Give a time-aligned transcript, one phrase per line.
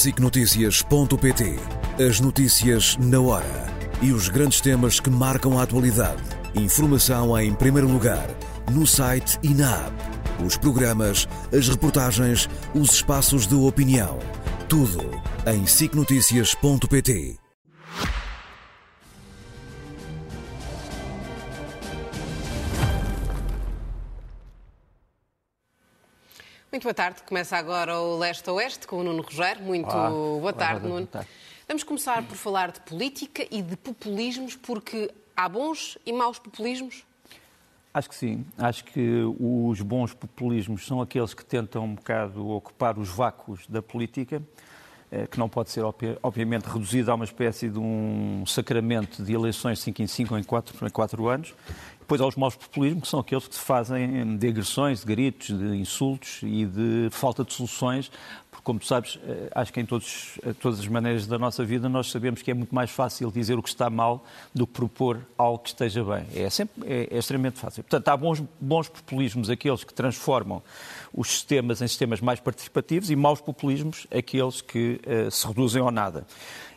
[0.00, 1.60] SICNotícias.pt
[2.08, 3.66] As notícias na hora
[4.00, 6.22] e os grandes temas que marcam a atualidade.
[6.54, 8.26] Informação em primeiro lugar,
[8.70, 10.42] no site e na app.
[10.42, 14.18] Os programas, as reportagens, os espaços de opinião.
[14.70, 15.04] Tudo
[15.46, 17.49] em SICNotícias.pt.
[26.80, 27.22] Muito boa tarde.
[27.26, 29.62] Começa agora o Leste a Oeste com o Nuno Rogério.
[29.62, 30.08] Muito Olá.
[30.08, 31.06] boa tarde, Olá, boa Nuno.
[31.08, 31.28] tarde.
[31.68, 37.04] Vamos começar por falar de política e de populismos, porque há bons e maus populismos.
[37.92, 38.46] Acho que sim.
[38.56, 43.82] Acho que os bons populismos são aqueles que tentam um bocado ocupar os vácuos da
[43.82, 44.42] política,
[45.12, 49.34] eh, que não pode ser, obvi- obviamente, reduzido a uma espécie de um sacramento de
[49.34, 51.52] eleições de 5 em 5 ou em 4 em 4 anos.
[52.10, 55.56] Depois há os maus populismos, que são aqueles que se fazem de agressões, de gritos,
[55.56, 58.10] de insultos e de falta de soluções,
[58.50, 61.64] porque, como tu sabes, eh, acho que em todos, eh, todas as maneiras da nossa
[61.64, 64.72] vida nós sabemos que é muito mais fácil dizer o que está mal do que
[64.72, 66.26] propor algo que esteja bem.
[66.34, 67.84] É, sempre, é, é extremamente fácil.
[67.84, 70.60] Portanto, há bons, bons populismos, aqueles que transformam
[71.14, 75.92] os sistemas em sistemas mais participativos, e maus populismos, aqueles que eh, se reduzem ao
[75.92, 76.26] nada.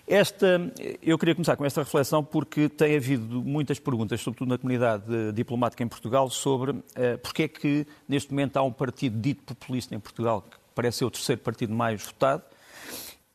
[0.05, 5.31] Esta, eu queria começar com esta reflexão porque tem havido muitas perguntas, sobretudo na comunidade
[5.33, 9.95] diplomática em Portugal, sobre eh, porque é que neste momento há um partido dito populista
[9.95, 12.43] em Portugal, que parece ser o terceiro partido mais votado,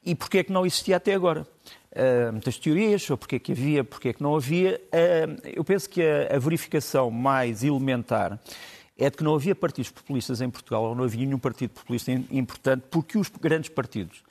[0.05, 1.47] e porque é que não existia até agora.
[1.91, 4.79] Uh, muitas teorias sobre porque é que havia, porque é que não havia.
[4.89, 8.39] Uh, eu penso que a, a verificação mais elementar
[8.97, 12.13] é de que não havia partidos populistas em Portugal, ou não havia nenhum partido populista
[12.13, 14.23] im- importante, porque os grandes partidos,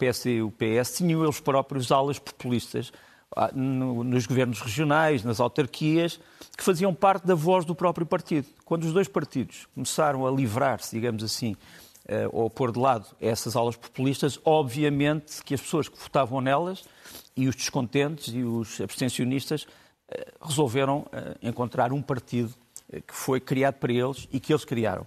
[0.00, 2.92] PS e o PS, tinham eles próprios alas populistas
[3.36, 6.18] ah, no- nos governos regionais, nas autarquias,
[6.56, 8.46] que faziam parte da voz do próprio partido.
[8.64, 11.54] Quando os dois partidos começaram a livrar-se, digamos assim,
[12.08, 16.84] eh, ou pôr de lado essas aulas populistas, obviamente que as pessoas que votavam nelas
[17.36, 19.66] e os descontentes e os abstencionistas
[20.08, 22.52] eh, resolveram eh, encontrar um partido
[23.06, 25.06] que foi criado para eles e que eles criaram.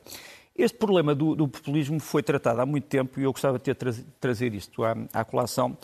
[0.56, 3.76] Este problema do, do populismo foi tratado há muito tempo e eu gostava de ter
[3.76, 5.76] trazi- trazer isto à, à colação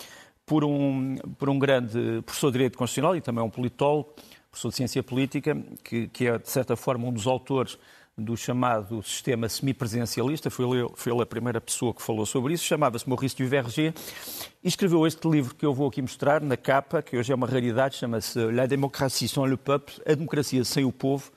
[0.46, 4.14] por um, por um grande professor de Direito Constitucional e também um politólogo,
[4.52, 7.80] professor de Ciência Política, que, que é, de certa forma, um dos autores
[8.16, 12.66] do chamado sistema semipresidencialista, foi ele, foi ele a primeira pessoa que falou sobre isso,
[12.66, 13.94] chamava-se Maurice Duverger,
[14.64, 17.48] e escreveu este livro que eu vou aqui mostrar na capa, que hoje é uma
[17.48, 21.32] raridade, chama-se La démocratie sans le peuple, A Democracia Sem o Povo,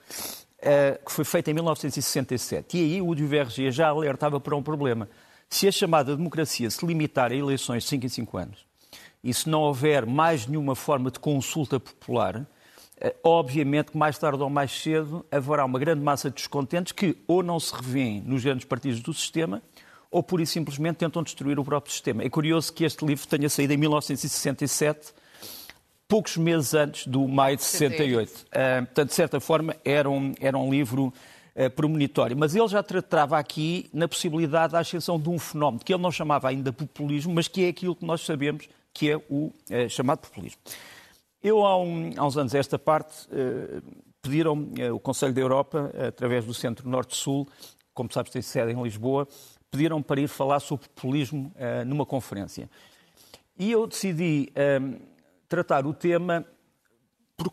[0.62, 2.78] eh, que foi feita em 1967.
[2.78, 5.08] E aí o Duverger já alertava para um problema.
[5.50, 8.66] Se a chamada democracia se limitar a eleições de 5 em 5 anos,
[9.24, 12.46] e se não houver mais nenhuma forma de consulta popular,
[13.00, 17.16] eh, obviamente que mais tarde ou mais cedo haverá uma grande massa de descontentes que
[17.26, 19.60] ou não se revêem nos grandes partidos do sistema
[20.12, 22.22] ou pura e simplesmente tentam destruir o próprio sistema.
[22.22, 25.12] É curioso que este livro tenha saído em 1967,
[26.12, 28.46] poucos meses antes do maio de 68.
[28.52, 31.10] Ah, portanto, de certa forma, era um, era um livro
[31.56, 32.36] ah, premonitório.
[32.36, 36.12] Mas ele já tratava aqui na possibilidade da ascensão de um fenómeno que ele não
[36.12, 40.18] chamava ainda populismo, mas que é aquilo que nós sabemos que é o eh, chamado
[40.18, 40.60] populismo.
[41.42, 43.80] Eu, há, um- há uns anos, esta parte, eh,
[44.20, 47.48] pediram o Conselho da Europa, através do Centro Norte-Sul,
[47.94, 49.26] como sabes, tem sede em Lisboa,
[49.70, 51.50] pediram para ir falar sobre populismo
[51.86, 52.68] numa conferência.
[53.58, 54.52] E eu decidi
[55.52, 56.46] tratar o tema
[57.36, 57.50] por,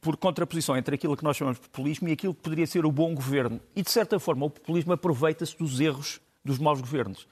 [0.00, 2.90] por contraposição entre aquilo que nós chamamos de populismo e aquilo que poderia ser o
[2.90, 3.60] bom governo.
[3.76, 7.28] E, de certa forma, o populismo aproveita-se dos erros dos maus governos.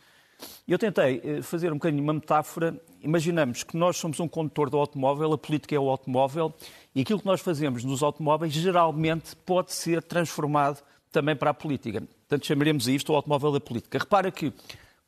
[0.69, 2.79] Eu tentei eh, fazer um bocadinho uma metáfora.
[3.01, 6.53] Imaginamos que nós somos um condutor do automóvel, a política é o automóvel,
[6.95, 12.01] e aquilo que nós fazemos nos automóveis geralmente pode ser transformado também para a política.
[12.01, 13.99] Portanto, chamaremos a isto o automóvel da política.
[13.99, 14.53] Repara que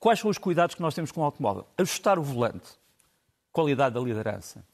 [0.01, 1.67] quais são os cuidados que nós temos com o automóvel?
[1.77, 2.71] Ajustar o volante,
[3.53, 4.65] qualidade da liderança,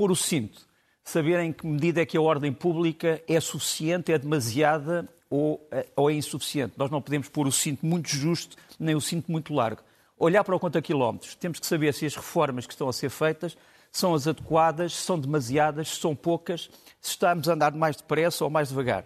[0.00, 0.66] pôr o cinto,
[1.04, 5.86] saber em que medida é que a ordem pública é suficiente, é demasiada ou, eh,
[5.94, 6.72] ou é insuficiente.
[6.78, 9.82] Nós não podemos pôr o cinto muito justo nem o cinto muito largo.
[10.18, 13.10] Olhar para o conta quilómetros, temos que saber se as reformas que estão a ser
[13.10, 13.58] feitas
[13.92, 18.70] são as adequadas, são demasiadas, são poucas, se estamos a andar mais depressa ou mais
[18.70, 19.04] devagar.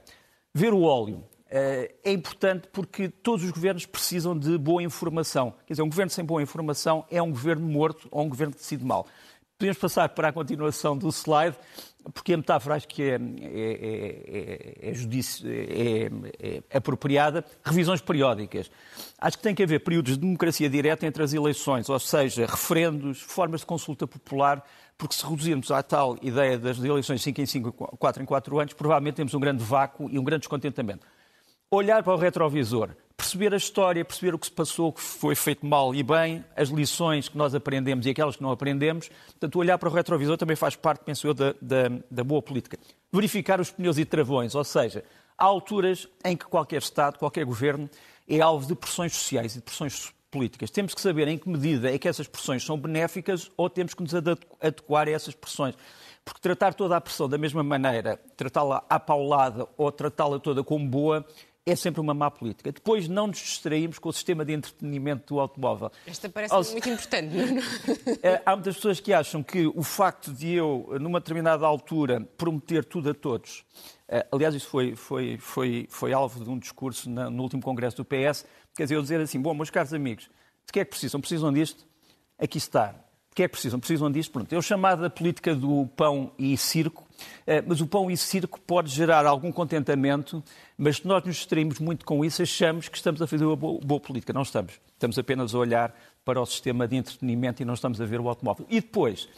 [0.54, 1.24] Ver o óleo.
[1.50, 5.54] eh, É importante porque todos os governos precisam de boa informação.
[5.66, 8.60] Quer dizer, um governo sem boa informação é um governo morto ou um governo que
[8.60, 9.08] decide mal.
[9.56, 11.56] Podemos passar para a continuação do slide,
[12.12, 17.44] porque a metáfora acho que é, é, é, é, judici- é- é apropriada.
[17.64, 18.68] Revisões periódicas.
[19.18, 23.20] Acho que tem que haver períodos de democracia direta entre as eleições, ou seja, referendos,
[23.22, 24.62] formas de consulta popular,
[24.98, 28.72] porque se reduzirmos à tal ideia das eleições 5 em 5, 4 em 4 anos,
[28.74, 31.06] provavelmente temos um grande vácuo e um grande descontentamento
[31.70, 35.34] olhar para o retrovisor, perceber a história, perceber o que se passou, o que foi
[35.34, 39.08] feito mal e bem, as lições que nós aprendemos e aquelas que não aprendemos.
[39.08, 42.78] Portanto, olhar para o retrovisor também faz parte, penso eu, da, da, da boa política.
[43.12, 45.04] Verificar os pneus e travões, ou seja,
[45.38, 47.88] há alturas em que qualquer Estado, qualquer governo
[48.28, 50.70] é alvo de pressões sociais e de pressões políticas.
[50.70, 54.02] Temos que saber em que medida é que essas pressões são benéficas ou temos que
[54.02, 55.76] nos adequar a essas pressões.
[56.24, 60.88] Porque tratar toda a pressão da mesma maneira, tratá-la à paulada ou tratá-la toda como
[60.88, 61.24] boa,
[61.66, 62.70] é sempre uma má política.
[62.70, 65.90] Depois não nos distraímos com o sistema de entretenimento do automóvel.
[66.06, 66.62] Esta parece Ou...
[66.72, 67.34] muito importante.
[68.22, 72.84] É, há muitas pessoas que acham que o facto de eu, numa determinada altura, prometer
[72.84, 73.64] tudo a todos,
[74.06, 78.04] é, aliás, isso foi, foi, foi, foi alvo de um discurso no último congresso do
[78.04, 78.44] PS,
[78.76, 80.28] quer dizer, eu dizer assim, bom, meus caros amigos,
[80.66, 81.20] de que é que precisam?
[81.20, 81.86] Precisam disto?
[82.38, 82.88] Aqui está.
[82.88, 83.80] De que é que precisam?
[83.80, 84.30] Precisam disto?
[84.30, 84.52] Pronto.
[84.52, 87.03] Eu chamada política do pão e circo, é,
[87.66, 90.42] mas o pão e circo pode gerar algum contentamento,
[90.76, 93.80] mas se nós nos distraímos muito com isso, achamos que estamos a fazer uma boa,
[93.80, 94.32] boa política.
[94.32, 94.80] Não estamos.
[94.92, 95.94] Estamos apenas a olhar
[96.24, 98.66] para o sistema de entretenimento e não estamos a ver o automóvel.
[98.70, 99.28] E depois,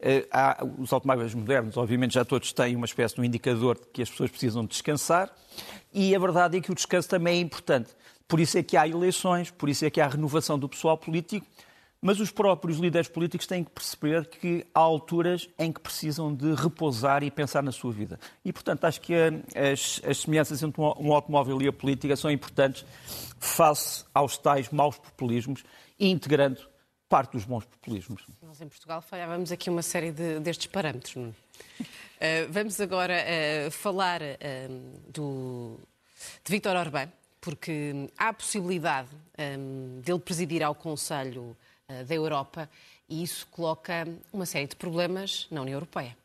[0.00, 3.86] eh, há, os automóveis modernos, obviamente, já todos têm uma espécie de um indicador de
[3.92, 5.30] que as pessoas precisam descansar,
[5.92, 7.90] e a verdade é que o descanso também é importante.
[8.26, 11.46] Por isso é que há eleições, por isso é que há renovação do pessoal político,
[12.00, 16.54] mas os próprios líderes políticos têm que perceber que há alturas em que precisam de
[16.54, 18.18] repousar e pensar na sua vida.
[18.44, 22.84] E, portanto, acho que as, as semelhanças entre um automóvel e a política são importantes
[23.38, 25.62] face aos tais maus populismos,
[25.98, 26.60] integrando
[27.08, 28.22] parte dos bons populismos.
[28.40, 31.16] Nós, em Portugal, falhávamos aqui uma série de, destes parâmetros.
[31.16, 31.34] Uh,
[32.50, 35.80] vamos agora uh, falar uh, do,
[36.44, 37.08] de Vítor Orbán,
[37.40, 39.08] porque há a possibilidade
[39.38, 41.69] um, dele presidir ao Conselho eh,
[42.06, 42.68] da Europa
[43.10, 46.16] e isso coloca uma série de problemas na União Europeia.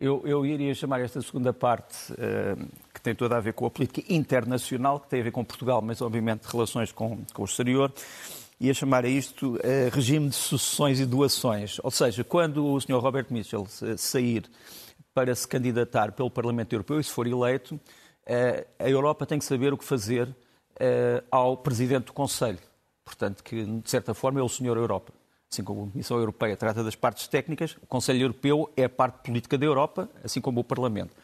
[0.00, 3.70] Eu, eu iria chamar esta segunda parte, uh, que tem toda a ver com a
[3.70, 7.92] política internacional, que tem a ver com Portugal, mas obviamente relações com, com o exterior,
[8.60, 9.60] ia chamar a isto uh,
[9.92, 11.80] regime de sucessões e doações.
[11.82, 12.98] Ou seja, quando o Sr.
[13.00, 13.66] Robert Mitchell
[13.96, 14.44] sair
[15.12, 17.80] para se candidatar pelo Parlamento Europeu e se for eleito,
[18.78, 20.28] a Europa tem que saber o que fazer
[21.30, 22.58] ao Presidente do Conselho
[23.08, 25.14] portanto, que de certa forma é o Senhor Europa.
[25.50, 29.20] Assim como a Comissão Europeia trata das partes técnicas, o Conselho Europeu é a parte
[29.24, 31.16] política da Europa, assim como o Parlamento.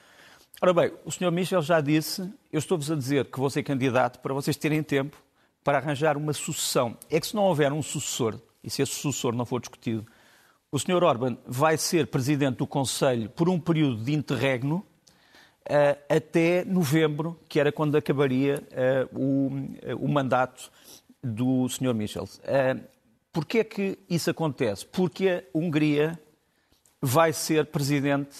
[0.63, 1.31] Ora bem, o Sr.
[1.31, 5.23] Michel já disse, eu estou-vos a dizer que vou ser candidato para vocês terem tempo
[5.63, 6.97] para arranjar uma sucessão.
[7.11, 10.07] É que se não houver um sucessor, e se esse sucessor não for discutido,
[10.73, 11.05] o Sr.
[11.05, 14.77] Orban vai ser presidente do Conselho por um período de interregno
[15.69, 18.63] uh, até novembro, que era quando acabaria
[19.13, 20.73] o, uh, o mandato
[21.25, 21.95] do Sr.
[21.95, 22.25] Michel.
[22.25, 22.95] Uh,
[23.35, 24.87] Porquê é que isso acontece?
[24.87, 26.17] Porque a Hungria
[27.03, 28.37] vai ser presidente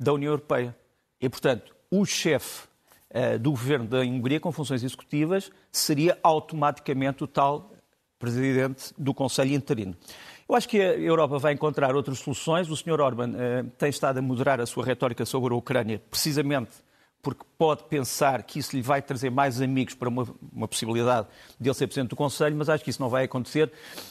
[0.00, 0.74] da União Europeia.
[1.20, 2.66] E, portanto, o chefe
[3.10, 7.70] uh, do governo da Hungria, com funções executivas, seria automaticamente o tal
[8.18, 9.94] presidente do Conselho Interino.
[10.48, 12.70] Eu acho que a Europa vai encontrar outras soluções.
[12.70, 12.98] O Sr.
[12.98, 16.70] Orban uh, tem estado a moderar a sua retórica sobre a Ucrânia, precisamente
[17.22, 21.28] porque pode pensar que isso lhe vai trazer mais amigos para uma, uma, possibilidade
[21.58, 23.70] de ele ser Presidente do Conselho, mas acho que isso não vai acontecer.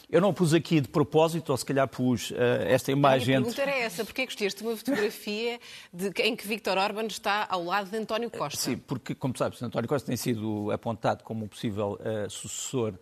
[0.10, 2.36] Eu não pus aqui de propósito, ou se calhar pus uh,
[2.68, 3.36] esta imagem...
[3.36, 5.60] A pergunta era essa, porquê gosteste de uma fotografia
[5.92, 8.60] de, em que Víctor Orban está ao lado de António Costa?
[8.60, 12.94] Sim, porque, como sabes, António Costa tem sido apontado como um possível uh, sucessor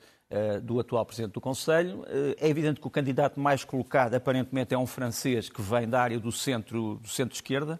[0.61, 2.03] do atual Presidente do Conselho.
[2.37, 6.19] é evidente que o candidato mais colocado, aparentemente, é um francês que vem da área
[6.19, 7.79] do centro-esquerda, do centro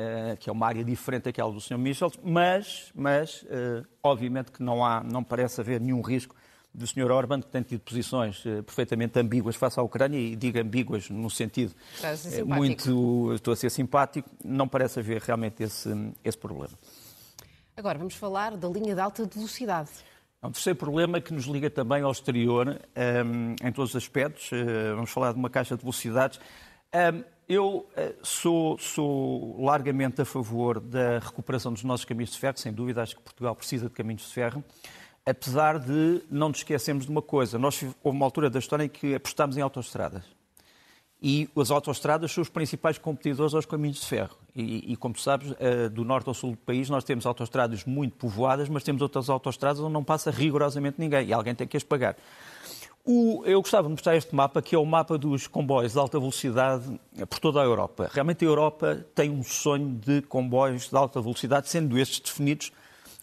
[0.00, 1.76] eh, que é uma área diferente daquela do Sr.
[1.76, 6.36] Michel, mas, mas uh, obviamente que não, há, não parece haver nenhum risco
[6.72, 7.10] do Sr.
[7.10, 11.28] Orban, que tem tido posições uh, perfeitamente ambíguas face à Ucrânia, e digo ambíguas no
[11.28, 11.74] sentido
[12.46, 13.32] muito.
[13.34, 15.90] Estou a ser simpático, não parece haver realmente esse,
[16.22, 16.78] esse problema.
[17.76, 19.90] Agora vamos falar da linha de alta velocidade.
[20.40, 22.80] É um terceiro problema que nos liga também ao exterior,
[23.26, 24.52] um, em todos os aspectos.
[24.52, 26.38] Uh, vamos falar de uma caixa de velocidades.
[26.94, 32.58] Um, eu eh, sou, sou, largamente a favor da recuperação dos nossos caminhos de ferro,
[32.58, 34.62] sem dúvida, acho que Portugal precisa de caminhos de ferro,
[35.24, 37.58] apesar de não nos esquecermos de uma coisa.
[37.58, 40.24] Nós, houve uma altura da história em que apostámos em autoestradas.
[41.20, 44.36] E as autoestradas são os principais competidores aos caminhos de ferro.
[44.54, 48.16] E, e, como sabes, eh, do norte ao sul do país nós temos autoestradas muito
[48.16, 51.82] povoadas, mas temos outras autoestradas onde não passa rigorosamente ninguém e alguém tem que as
[51.82, 52.14] pagar.
[53.10, 56.18] O, eu gostava de mostrar este mapa, que é o mapa dos comboios de alta
[56.20, 57.00] velocidade
[57.30, 58.10] por toda a Europa.
[58.12, 62.70] Realmente a Europa tem um sonho de comboios de alta velocidade, sendo estes definidos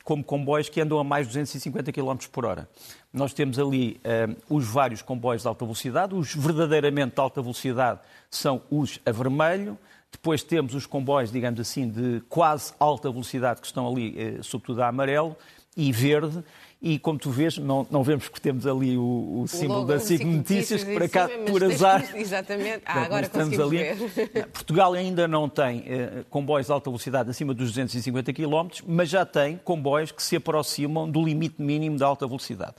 [0.03, 2.67] como comboios que andam a mais de 250 km por hora.
[3.13, 7.99] Nós temos ali uh, os vários comboios de alta velocidade, os verdadeiramente de alta velocidade
[8.27, 9.77] são os a vermelho,
[10.11, 14.81] depois temos os comboios, digamos assim, de quase alta velocidade que estão ali, uh, sobretudo
[14.81, 15.37] a amarelo,
[15.77, 16.43] e verde,
[16.87, 20.23] e como tu vês, não, não vemos que temos ali o, o símbolo da SIC
[20.23, 22.05] Notícias, que por acaso, por azar...
[22.15, 23.77] Exatamente, ah, agora estamos ali.
[23.77, 24.45] Ver.
[24.53, 29.25] Portugal ainda não tem eh, comboios de alta velocidade acima dos 250 km, mas já
[29.25, 32.75] tem comboios que se aproximam do limite mínimo da alta velocidade.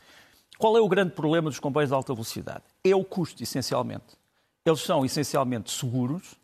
[0.56, 2.62] Qual é o grande problema dos comboios de alta velocidade?
[2.84, 4.16] É o custo, essencialmente.
[4.64, 6.36] Eles são essencialmente seguros,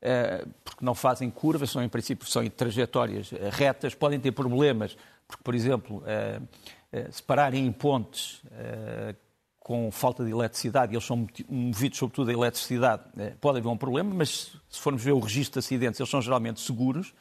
[0.00, 4.96] eh, porque não fazem curvas, são em princípio são trajetórias eh, retas, podem ter problemas,
[5.28, 6.02] porque, por exemplo,
[7.10, 9.14] se pararem em pontes eh,
[9.66, 14.14] com falta de eletricidade, eles são movidos sobretudo a eletricidade, eh, pode haver um problema,
[14.14, 17.12] mas se formos ver o registro de acidentes, eles são geralmente seguros.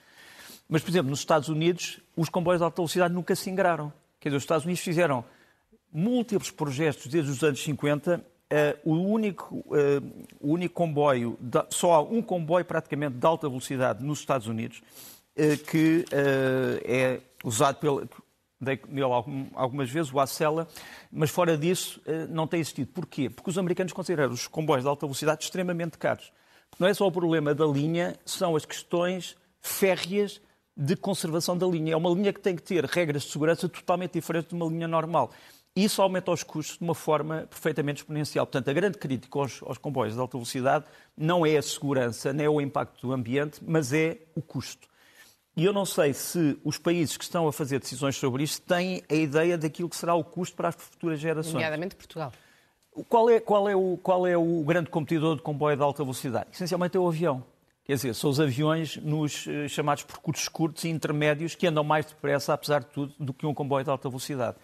[0.69, 3.91] Mas, por exemplo, nos Estados Unidos, os comboios de alta velocidade nunca se ingraram.
[4.19, 5.25] Quer dizer, os Estados Unidos fizeram
[5.91, 8.17] múltiplos projetos desde os anos 50.
[8.17, 13.49] Uh, o, único, uh, o único comboio, de, só há um comboio praticamente de alta
[13.49, 14.83] velocidade nos Estados Unidos
[15.35, 16.05] uh, que
[16.83, 18.07] é usado pelo,
[18.59, 19.11] dei nele
[19.53, 20.67] algumas vezes, o Acela,
[21.11, 22.91] mas fora disso eh, não tem existido.
[22.91, 23.29] Porquê?
[23.29, 26.31] Porque os americanos consideram os comboios de alta velocidade extremamente caros.
[26.79, 30.41] Não é só o problema da linha, são as questões férreas
[30.75, 31.93] de conservação da linha.
[31.93, 34.87] É uma linha que tem que ter regras de segurança totalmente diferentes de uma linha
[34.87, 35.31] normal.
[35.75, 38.45] Isso aumenta os custos de uma forma perfeitamente exponencial.
[38.45, 40.85] Portanto, a grande crítica aos, aos comboios de alta velocidade
[41.17, 44.87] não é a segurança, nem é o impacto do ambiente, mas é o custo.
[45.55, 49.01] E eu não sei se os países que estão a fazer decisões sobre isto têm
[49.09, 51.53] a ideia daquilo que será o custo para as futuras gerações.
[51.53, 52.33] Nomeadamente Portugal.
[53.07, 56.47] Qual é, qual, é o, qual é o grande competidor de comboio de alta velocidade?
[56.51, 57.43] Essencialmente é o avião.
[57.85, 62.05] Quer dizer, são os aviões nos eh, chamados percursos curtos e intermédios que andam mais
[62.05, 64.57] depressa, apesar de tudo, do que um comboio de alta velocidade.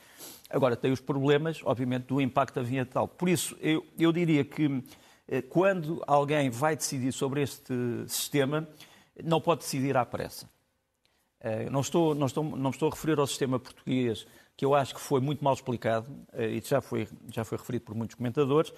[0.49, 3.07] Agora, tem os problemas, obviamente, do impacto ambiental.
[3.07, 4.83] Por isso, eu, eu diria que
[5.27, 7.73] eh, quando alguém vai decidir sobre este
[8.07, 8.67] sistema,
[9.23, 10.49] não pode decidir à pressa.
[11.43, 14.93] Eh, não estou, não, estou, não estou a referir ao sistema português, que eu acho
[14.93, 18.71] que foi muito mal explicado, eh, e já foi, já foi referido por muitos comentadores,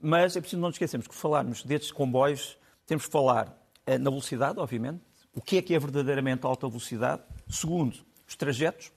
[0.00, 2.56] mas é preciso não nos esquecermos que falarmos destes comboios,
[2.86, 3.52] temos que falar
[3.84, 5.00] eh, na velocidade, obviamente,
[5.34, 7.96] o que é que é verdadeiramente alta velocidade, segundo,
[8.28, 8.92] os trajetos,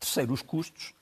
[0.00, 0.94] terceiro, os custos,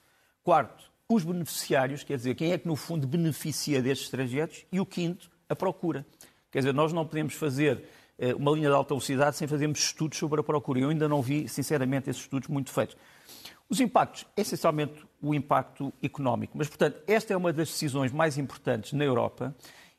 [0.42, 4.86] quarto, os beneficiários, quer dizer, quem é que no fundo beneficia destes trajetos, e o
[4.86, 6.04] quinto, a procura.
[6.50, 7.84] Quer dizer, nós não podemos fazer
[8.36, 10.80] uma linha de alta velocidade sem fazermos estudos sobre a procura.
[10.80, 12.96] Eu ainda não vi, sinceramente, esses estudos muito feitos.
[13.68, 16.58] Os impactos, essencialmente o impacto económico.
[16.58, 19.54] Mas, portanto, esta é uma das decisões mais importantes na Europa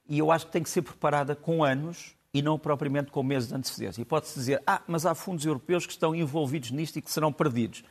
[0.07, 3.49] e eu acho que tem que ser preparada com anos e não propriamente com meses
[3.49, 4.01] de antecedência.
[4.01, 7.31] E pode-se dizer, ah, mas há fundos europeus que estão envolvidos nisto e que serão
[7.31, 7.83] perdidos.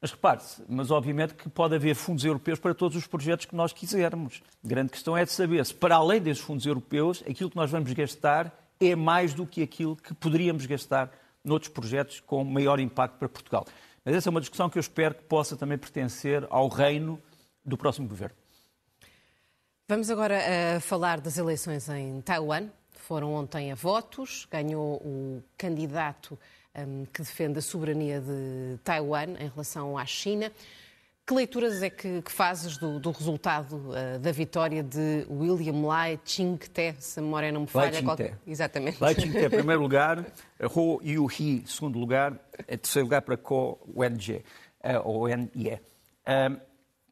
[0.00, 3.72] Mas repare-se, mas obviamente que pode haver fundos europeus para todos os projetos que nós
[3.74, 4.42] quisermos.
[4.64, 7.70] A grande questão é de saber se, para além desses fundos europeus, aquilo que nós
[7.70, 11.12] vamos gastar é mais do que aquilo que poderíamos gastar
[11.44, 13.66] noutros projetos com maior impacto para Portugal.
[14.04, 17.20] Mas essa é uma discussão que eu espero que possa também pertencer ao reino
[17.64, 18.36] do próximo governo.
[19.86, 22.68] Vamos agora uh, falar das eleições em Taiwan.
[22.92, 26.38] Foram ontem a votos, ganhou o candidato
[26.74, 30.50] um, que defende a soberania de Taiwan em relação à China.
[31.30, 36.18] Que leituras é que, que fazes do, do resultado uh, da vitória de William Lai
[36.24, 37.92] Ching-te, se a memória não me falha?
[37.92, 38.36] Lai qualquer...
[38.44, 39.00] Exatamente.
[39.00, 40.26] Lai Ching-te, primeiro lugar,
[40.74, 42.34] Ho Yu-hee, segundo lugar,
[42.66, 44.42] terceiro lugar para Ko Wen-je,
[44.82, 45.74] uh, ou Wen-ye.
[45.74, 46.60] Uh,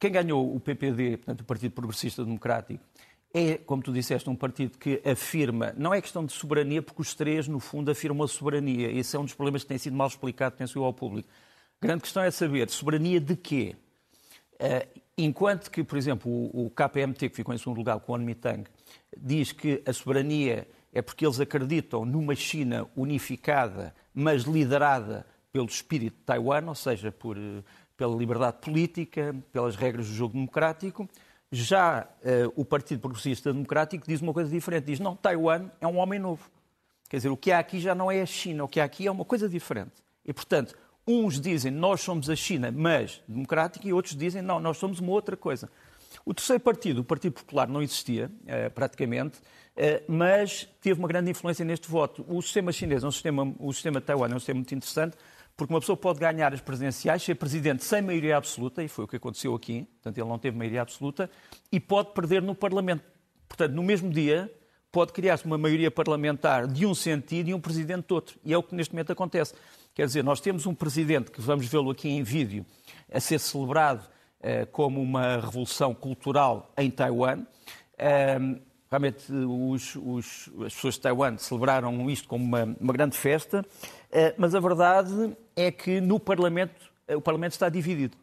[0.00, 2.82] quem ganhou o PPD, portanto, o Partido Progressista Democrático,
[3.32, 7.14] é, como tu disseste, um partido que afirma, não é questão de soberania, porque os
[7.14, 8.90] três, no fundo, afirmam a soberania.
[8.90, 11.28] Esse é um dos problemas que tem sido mal explicado, penso eu, ao público.
[11.80, 13.76] A grande questão é saber soberania de quê?
[14.58, 18.64] Eh, enquanto que, por exemplo, o KPMT, que ficou em segundo lugar com o Onmitang,
[19.16, 26.16] diz que a soberania é porque eles acreditam numa China unificada, mas liderada pelo espírito
[26.16, 27.62] de Taiwan, ou seja, por, eh,
[27.96, 31.08] pela liberdade política, pelas regras do jogo democrático.
[31.50, 34.84] Já uh, o Partido Progressista Democrático diz uma coisa diferente.
[34.84, 36.50] Diz, não, Taiwan é um homem novo.
[37.08, 39.06] Quer dizer, o que há aqui já não é a China, o que há aqui
[39.06, 39.94] é uma coisa diferente.
[40.26, 40.76] E, portanto,
[41.10, 45.12] Uns dizem nós somos a China, mas democrática, e outros dizem não, nós somos uma
[45.12, 45.70] outra coisa.
[46.22, 49.38] O terceiro partido, o Partido Popular, não existia eh, praticamente,
[49.74, 52.26] eh, mas teve uma grande influência neste voto.
[52.28, 55.16] O sistema chinês, é um sistema, o sistema Taiwan é um sistema muito interessante,
[55.56, 59.08] porque uma pessoa pode ganhar as presidenciais, ser presidente sem maioria absoluta, e foi o
[59.08, 61.30] que aconteceu aqui, portanto ele não teve maioria absoluta,
[61.72, 63.02] e pode perder no Parlamento.
[63.48, 64.52] Portanto, no mesmo dia,
[64.90, 68.38] pode criar-se uma maioria parlamentar de um sentido e um presidente de outro.
[68.44, 69.54] E é o que neste momento acontece.
[69.94, 72.64] Quer dizer, nós temos um presidente que vamos vê-lo aqui em vídeo
[73.12, 74.08] a ser celebrado
[74.40, 77.40] uh, como uma revolução cultural em Taiwan.
[77.40, 83.60] Uh, realmente os, os, as pessoas de Taiwan celebraram isto como uma, uma grande festa,
[83.60, 88.16] uh, mas a verdade é que no Parlamento, o Parlamento está dividido.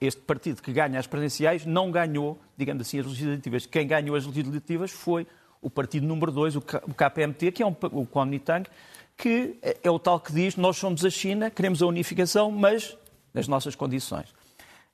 [0.00, 3.66] este partido que ganha as presidenciais não ganhou, digamos assim, as legislativas.
[3.66, 5.26] Quem ganhou as legislativas foi
[5.60, 8.68] o partido número 2, o KPMT, que é um, o Kuomintang,
[9.16, 12.96] que é o tal que diz nós somos a China, queremos a unificação, mas
[13.34, 14.32] nas nossas condições.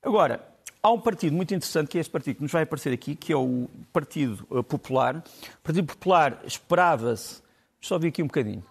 [0.02, 0.46] Agora,
[0.82, 3.32] há um partido muito interessante, que é este partido que nos vai aparecer aqui, que
[3.32, 5.16] é o Partido eh, Popular.
[5.16, 7.42] O Partido Popular esperava-se...
[7.80, 8.64] Só vi aqui um bocadinho.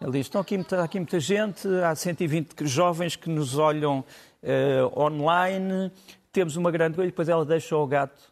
[0.00, 4.04] Ele diz, estão aqui, está aqui muita gente, há 120 jovens que nos olham
[4.42, 5.92] uh, online,
[6.32, 7.00] temos uma grande...
[7.00, 8.31] E depois ela deixa o gato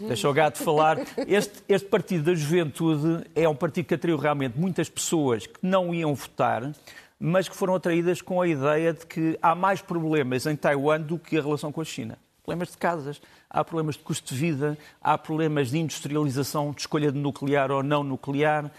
[0.00, 0.98] Deixa o gato falar.
[1.28, 5.94] Este, este, Partido da Juventude é um partido que atraiu realmente muitas pessoas que não
[5.94, 6.72] iam votar,
[7.20, 11.18] mas que foram atraídas com a ideia de que há mais problemas em Taiwan do
[11.18, 12.16] que a relação com a China.
[12.42, 17.12] Problemas de casas, há problemas de custo de vida, há problemas de industrialização, de escolha
[17.12, 18.70] de nuclear ou não nuclear,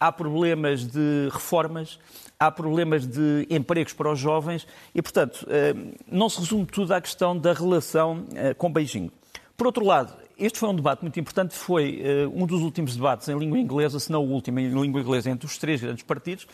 [0.00, 1.98] há problemas de reformas,
[2.40, 5.74] há problemas de empregos para os jovens e, portanto, eh,
[6.10, 9.10] não se resume tudo à questão da relação eh, com Beijing.
[9.56, 13.28] Por outro lado, este foi um debate muito importante, foi uh, um dos últimos debates
[13.28, 16.46] em língua inglesa, se não o último em língua inglesa, entre os três grandes partidos.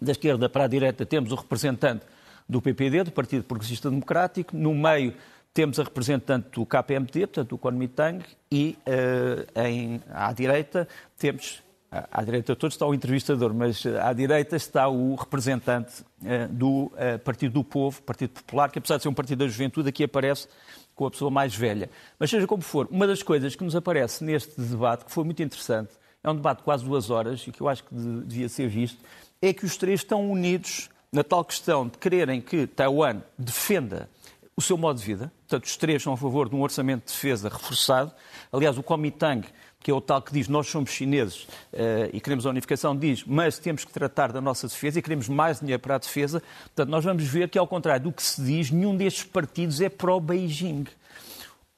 [0.00, 2.04] Da esquerda para a direita temos o representante
[2.48, 5.14] do PPD, do Partido Progressista Democrático, no meio
[5.54, 12.24] temos a representante do KPMT, portanto, o Kuomintang, e uh, em, à direita temos, à
[12.24, 16.04] direita todos está o entrevistador, mas à direita está o representante
[16.50, 16.90] do
[17.22, 20.48] Partido do Povo, Partido Popular, que apesar de ser um partido da juventude, aqui aparece
[20.94, 21.90] com a pessoa mais velha.
[22.18, 25.42] Mas seja como for, uma das coisas que nos aparece neste debate, que foi muito
[25.42, 25.90] interessante,
[26.22, 28.98] é um debate de quase duas horas e que eu acho que devia ser visto,
[29.40, 34.08] é que os três estão unidos na tal questão de quererem que Taiwan defenda
[34.56, 35.32] o seu modo de vida.
[35.40, 38.12] Portanto, os três são a favor de um orçamento de defesa reforçado.
[38.52, 39.46] Aliás, o Kuomintang,
[39.82, 43.24] que é o tal que diz nós somos chineses uh, e queremos a unificação, diz
[43.24, 46.42] mas temos que tratar da nossa defesa e queremos mais dinheiro para a defesa.
[46.64, 49.88] Portanto, nós vamos ver que, ao contrário do que se diz, nenhum destes partidos é
[49.88, 50.86] pró-Beijing.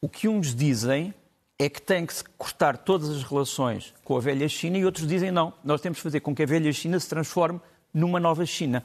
[0.01, 1.15] O que uns dizem
[1.59, 5.07] é que tem que se cortar todas as relações com a velha China e outros
[5.07, 7.61] dizem não, nós temos que fazer com que a velha China se transforme
[7.93, 8.83] numa nova China.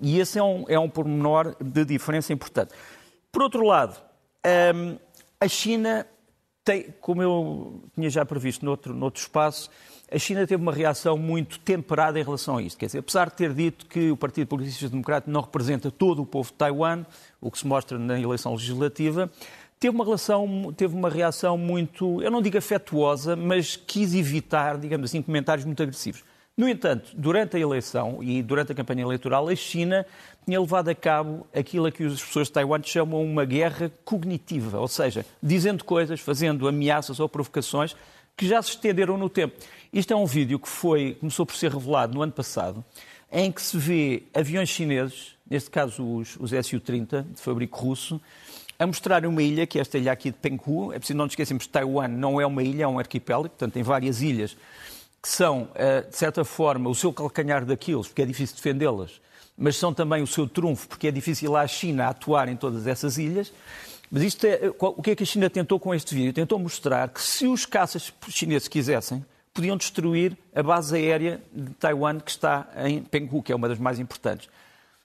[0.00, 2.72] E esse é um, é um pormenor de diferença importante.
[3.32, 4.00] Por outro lado,
[4.74, 4.96] hum,
[5.40, 6.06] a China
[6.64, 9.70] tem, como eu tinha já previsto noutro, noutro espaço,
[10.12, 12.78] a China teve uma reação muito temperada em relação a isto.
[12.78, 16.26] Quer dizer, apesar de ter dito que o Partido Progressista Democrático não representa todo o
[16.26, 17.06] povo de Taiwan,
[17.40, 19.30] o que se mostra na eleição legislativa,
[19.78, 25.10] teve uma, relação, teve uma reação muito, eu não digo afetuosa, mas quis evitar, digamos
[25.10, 26.24] assim, comentários muito agressivos.
[26.60, 30.04] No entanto, durante a eleição e durante a campanha eleitoral, a China
[30.44, 34.78] tinha levado a cabo aquilo a que as pessoas de Taiwan chamam uma guerra cognitiva,
[34.78, 37.96] ou seja, dizendo coisas, fazendo ameaças ou provocações
[38.36, 39.56] que já se estenderam no tempo.
[39.90, 42.84] Isto é um vídeo que foi, começou por ser revelado no ano passado,
[43.32, 48.20] em que se vê aviões chineses, neste caso os, os Su-30, de fabrico russo,
[48.78, 50.92] a mostrar uma ilha, que é esta ilha aqui de Penghu.
[50.92, 53.72] É preciso não nos esquecermos que Taiwan não é uma ilha, é um arquipélago, portanto
[53.72, 54.54] tem várias ilhas
[55.22, 59.20] que são, eh, de certa forma, o seu calcanhar daqueles, porque é difícil defendê-las,
[59.56, 63.18] mas são também o seu trunfo, porque é difícil a China atuar em todas essas
[63.18, 63.52] ilhas.
[64.10, 66.32] Mas isto é, o que é que a China tentou com este vídeo?
[66.32, 72.18] Tentou mostrar que se os caças chineses quisessem, podiam destruir a base aérea de Taiwan
[72.18, 74.48] que está em Penghu, que é uma das mais importantes.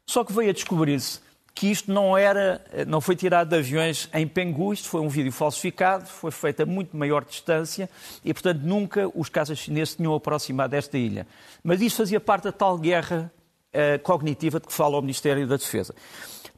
[0.05, 1.19] Só que veio a descobrir-se
[1.55, 5.31] que isto não era, não foi tirado de aviões em Penghu, isto foi um vídeo
[5.31, 7.89] falsificado, foi feito a muito maior distância
[8.25, 11.25] e, portanto, nunca os caças chineses tinham aproximado desta ilha.
[11.63, 13.31] Mas isto fazia parte da tal guerra
[13.73, 15.95] uh, cognitiva de que fala o Ministério da Defesa.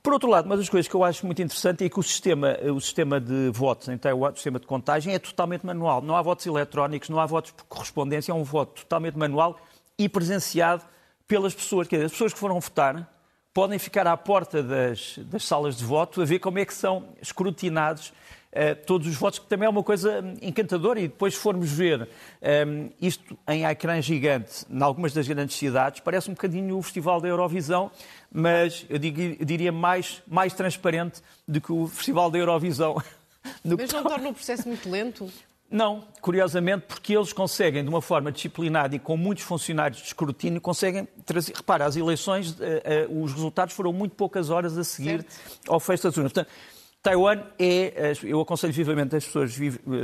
[0.01, 2.57] Por outro lado, uma das coisas que eu acho muito interessante é que o sistema,
[2.73, 6.01] o sistema de votos em Taiwan, o sistema de contagem, é totalmente manual.
[6.01, 9.59] Não há votos eletrónicos, não há votos por correspondência, é um voto totalmente manual
[9.95, 10.83] e presenciado
[11.27, 11.87] pelas pessoas.
[11.87, 13.16] Quer dizer, as pessoas que foram votar
[13.57, 17.07] podem ficar à porta das, das salas de voto a ver como é que são
[17.19, 18.13] escrutinados
[18.47, 22.07] Uh, todos os votos, que também é uma coisa encantadora, e depois formos ver um,
[22.41, 27.19] ehm, isto em ecrã gigante, em algumas das grandes cidades, parece um bocadinho o Festival
[27.21, 27.91] da Eurovisão,
[28.31, 32.95] mas eu, digo, eu diria mais, mais transparente do que o Festival da Eurovisão.
[33.63, 35.29] mas não torna o processo muito lento?
[35.69, 40.61] Não, curiosamente, porque eles conseguem, de uma forma disciplinada e com muitos funcionários de escrutínio,
[40.61, 41.53] conseguem trazer.
[41.53, 42.63] Repara, as eleições, uh,
[43.09, 45.59] uh, os resultados foram muito poucas horas a seguir certo.
[45.67, 46.31] ao fecho das urnas.
[46.31, 46.53] Portanto,
[47.01, 48.13] Taiwan é.
[48.23, 49.55] Eu aconselho vivamente as pessoas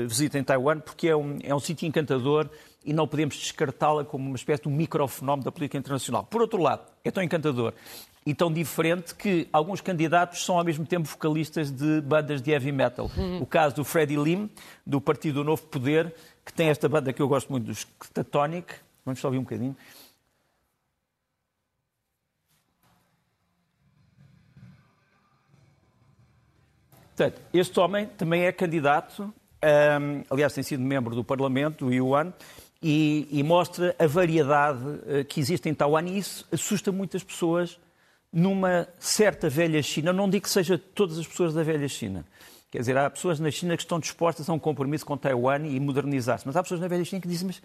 [0.08, 2.50] visitem Taiwan porque é um, é um sítio encantador
[2.86, 6.24] e não podemos descartá-la como uma espécie de um microfenómeno da política internacional.
[6.24, 7.74] Por outro lado, é tão encantador
[8.26, 12.72] e tão diferente que alguns candidatos são ao mesmo tempo vocalistas de bandas de heavy
[12.72, 13.12] metal.
[13.18, 13.42] Uhum.
[13.42, 14.50] O caso do Freddie Lim,
[14.86, 16.14] do Partido Novo Poder,
[16.46, 18.74] que tem esta banda que eu gosto muito, dos Statonic.
[19.06, 19.76] Vamos só ouvir um bocadinho.
[27.16, 32.34] Portanto, este homem também é candidato, um, aliás, tem sido membro do Parlamento, do Yuan,
[32.82, 37.80] e, e, mostra a variedade uh, que existe em Taiwan e isso assusta muitas pessoas
[38.34, 40.12] numa certa velha China.
[40.12, 42.26] Não digo que seja todas as pessoas da velha China.
[42.72, 45.80] Quer dizer, há pessoas na China que estão dispostas a um compromisso com Taiwan e
[45.80, 47.62] modernizar-se, mas há pessoas na velha China que dizem, mas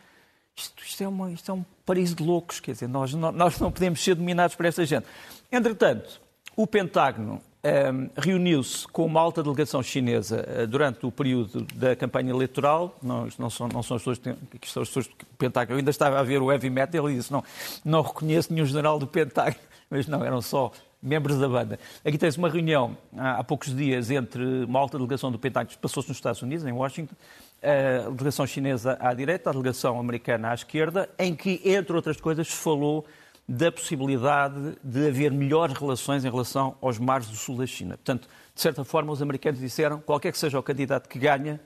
[0.55, 3.73] isto, isto, é, uma, isto é um paraíso de loucos, quer dizer, nós, nós não
[3.73, 5.07] podemos ser dominados por esta gente.
[5.51, 6.21] Entretanto,
[6.55, 11.97] o Pentágono um, ehm, reuniu-se com uma alta delegação chinesa uh, durante o período da
[11.97, 12.97] campanha eleitoral.
[13.03, 15.75] Não, não, são, não são as pessoas que são as pessoas do Pentágono.
[15.75, 17.43] Eu ainda estava a ver o heavy metal e disse: não,
[17.85, 19.68] não reconheço nenhum general do Pentágono.
[19.91, 20.71] Mas não, eram só
[21.03, 21.79] membros da banda.
[22.05, 26.19] Aqui tem-se uma reunião há, poucos dias entre uma alta delegação do Pentágono, passou-se nos
[26.19, 27.15] Estados Unidos, em Washington,
[27.63, 32.49] a delegação chinesa à direita, a delegação americana à esquerda, em que, entre outras coisas,
[32.49, 33.07] se falou
[33.49, 37.97] da possibilidade de haver melhores relações em relação aos mares do sul da China.
[37.97, 41.59] Portanto, de certa forma, os americanos disseram, qualquer que seja o candidato que ganha,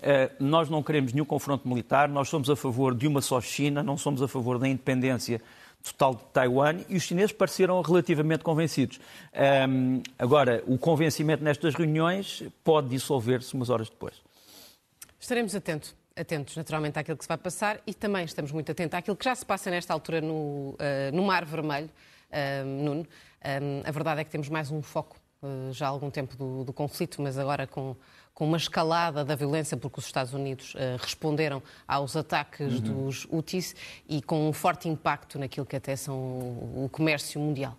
[0.00, 3.82] eh, nós não queremos nenhum confronto militar, nós somos a favor de uma só China,
[3.82, 5.42] não somos a favor da independência
[5.92, 9.00] total de Taiwan e os chineses pareceram relativamente convencidos.
[9.68, 14.14] Um, agora, o convencimento nestas reuniões pode dissolver-se umas horas depois.
[15.18, 19.16] Estaremos atentos, atentos naturalmente àquilo que se vai passar e também estamos muito atentos àquilo
[19.16, 20.76] que já se passa nesta altura no, uh,
[21.12, 21.90] no Mar Vermelho,
[22.30, 23.06] uh, Nuno.
[23.44, 26.64] Um, a verdade é que temos mais um foco uh, já há algum tempo do,
[26.64, 27.96] do conflito, mas agora com
[28.36, 32.80] com uma escalada da violência, porque os Estados Unidos uh, responderam aos ataques uhum.
[32.80, 33.74] dos Houthis
[34.06, 37.74] e com um forte impacto naquilo que até são o comércio mundial.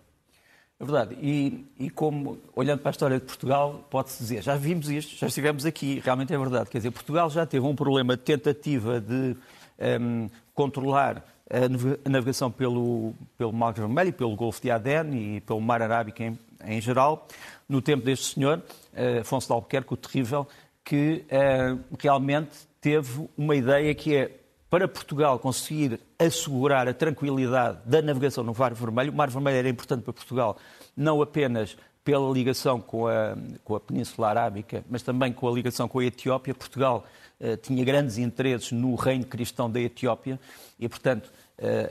[0.80, 1.16] É verdade.
[1.22, 5.28] E, e, como, olhando para a história de Portugal, pode-se dizer, já vimos isto, já
[5.28, 6.68] estivemos aqui, realmente é verdade.
[6.68, 9.36] Quer dizer, Portugal já teve um problema de tentativa de um,
[9.78, 15.80] ehm, controlar a navegação pelo, pelo Mar Vermelho, pelo Golfo de Aden e pelo Mar
[15.80, 17.28] Arábico em, em geral,
[17.68, 20.46] no tempo deste senhor, uh, Afonso de Albuquerque, o terrível,
[20.84, 22.50] que uh, realmente
[22.80, 24.30] teve uma ideia que é
[24.70, 29.68] para Portugal conseguir assegurar a tranquilidade da navegação no Mar Vermelho, o Mar Vermelho era
[29.68, 30.56] importante para Portugal,
[30.96, 35.86] não apenas pela ligação com a, com a Península Arábica, mas também com a ligação
[35.86, 36.54] com a Etiópia.
[36.54, 37.04] Portugal
[37.38, 40.40] uh, tinha grandes interesses no reino cristão da Etiópia
[40.80, 41.30] e, portanto,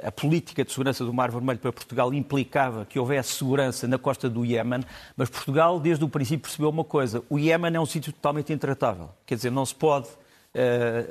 [0.03, 4.30] a política de segurança do Mar Vermelho para Portugal implicava que houvesse segurança na costa
[4.30, 4.82] do Iémen,
[5.15, 9.10] mas Portugal, desde o princípio, percebeu uma coisa: o Iémen é um sítio totalmente intratável.
[9.25, 10.08] Quer dizer, não se pode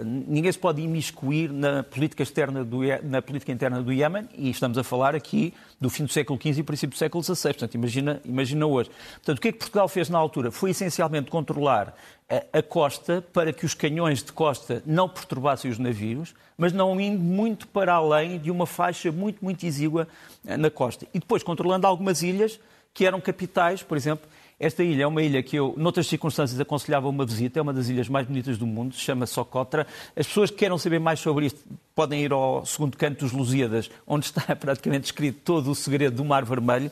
[0.05, 4.77] ninguém se pode imiscuir na política, externa do, na política interna do Iémen e estamos
[4.77, 7.53] a falar aqui do fim do século XV e princípio do século XVI.
[7.53, 8.91] Portanto, imagina, imagina hoje.
[9.15, 10.51] Portanto, o que é que Portugal fez na altura?
[10.51, 11.95] Foi essencialmente controlar
[12.29, 17.01] a, a costa para que os canhões de costa não perturbassem os navios, mas não
[17.01, 20.09] indo muito para além de uma faixa muito, muito exígua
[20.47, 21.07] eh, na costa.
[21.15, 22.59] E depois controlando algumas ilhas
[22.93, 24.27] que eram capitais, por exemplo,
[24.59, 27.59] esta ilha é uma ilha que eu, noutras circunstâncias, aconselhava uma visita.
[27.59, 29.87] É uma das ilhas mais bonitas do mundo, se chama Socotra.
[30.17, 31.61] As pessoas que queiram saber mais sobre isto
[31.95, 36.25] podem ir ao segundo canto dos Lusíadas, onde está praticamente escrito todo o segredo do
[36.25, 36.91] Mar Vermelho.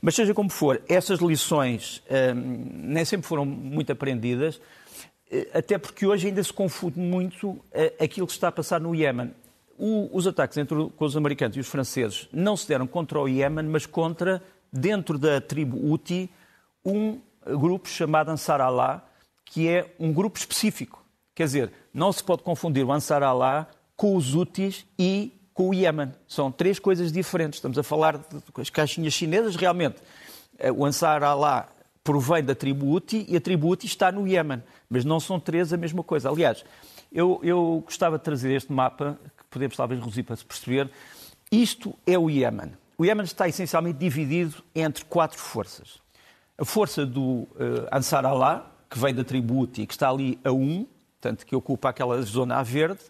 [0.00, 4.60] Mas seja como for, essas lições hum, nem sempre foram muito aprendidas,
[5.28, 8.94] eh, até porque hoje ainda se confunde muito eh, aquilo que está a passar no
[8.94, 9.32] Iémen.
[9.76, 13.64] os ataques entre com os americanos e os franceses não se deram contra o Iémen,
[13.64, 14.40] mas contra,
[14.72, 16.30] dentro da tribo Houthi,
[16.84, 19.04] um grupo chamado Ansar Allah,
[19.44, 21.04] que é um grupo específico.
[21.34, 25.74] Quer dizer, não se pode confundir o Ansar Allah com os Houthis e com o
[25.74, 26.12] Iémen.
[26.26, 27.58] São três coisas diferentes.
[27.58, 28.20] Estamos a falar
[28.56, 29.96] das caixinhas chinesas, realmente.
[30.58, 31.68] Eh, o Ansar Allah
[32.04, 34.62] provém da tribo Houthi e a tribo Houthi está no Iémen.
[34.88, 36.28] Mas não são três a mesma coisa.
[36.28, 36.64] Aliás,
[37.10, 40.90] eu, eu gostava de trazer este mapa, que podemos talvez reduzir para se perceber.
[41.50, 42.72] Isto é o Iémen.
[42.98, 46.02] O Iémen está essencialmente dividido entre quatro forças
[46.58, 47.48] a força do uh,
[47.90, 50.86] Ansar Allah, que vem da tribo e que está ali a um,
[51.20, 53.00] portanto, que ocupa aquela zona a verde,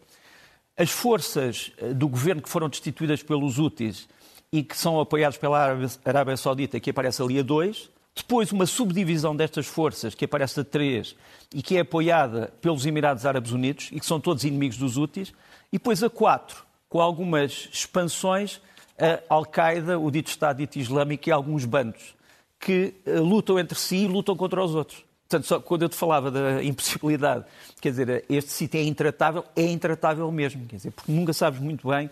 [0.76, 4.08] as forças uh, do governo que foram destituídas pelos Houthis
[4.52, 9.34] e que são apoiados pela Arábia, Saudita, que aparece ali a dois, depois uma subdivisão
[9.34, 11.16] destas forças, que aparece a três,
[11.54, 15.32] e que é apoiada pelos Emirados Árabes Unidos, e que são todos inimigos dos Houthis,
[15.72, 18.60] e depois a quatro, com algumas expansões,
[18.98, 22.14] a Al-Qaeda, o dito Estado dito Islâmico e alguns bandos
[22.62, 25.04] que eh, lutam entre si e lutam contra os outros.
[25.28, 27.44] Portanto, só quando eu te falava da impossibilidade,
[27.80, 31.88] quer dizer, este sítio é intratável, é intratável mesmo, quer dizer, porque nunca sabes muito
[31.88, 32.08] bem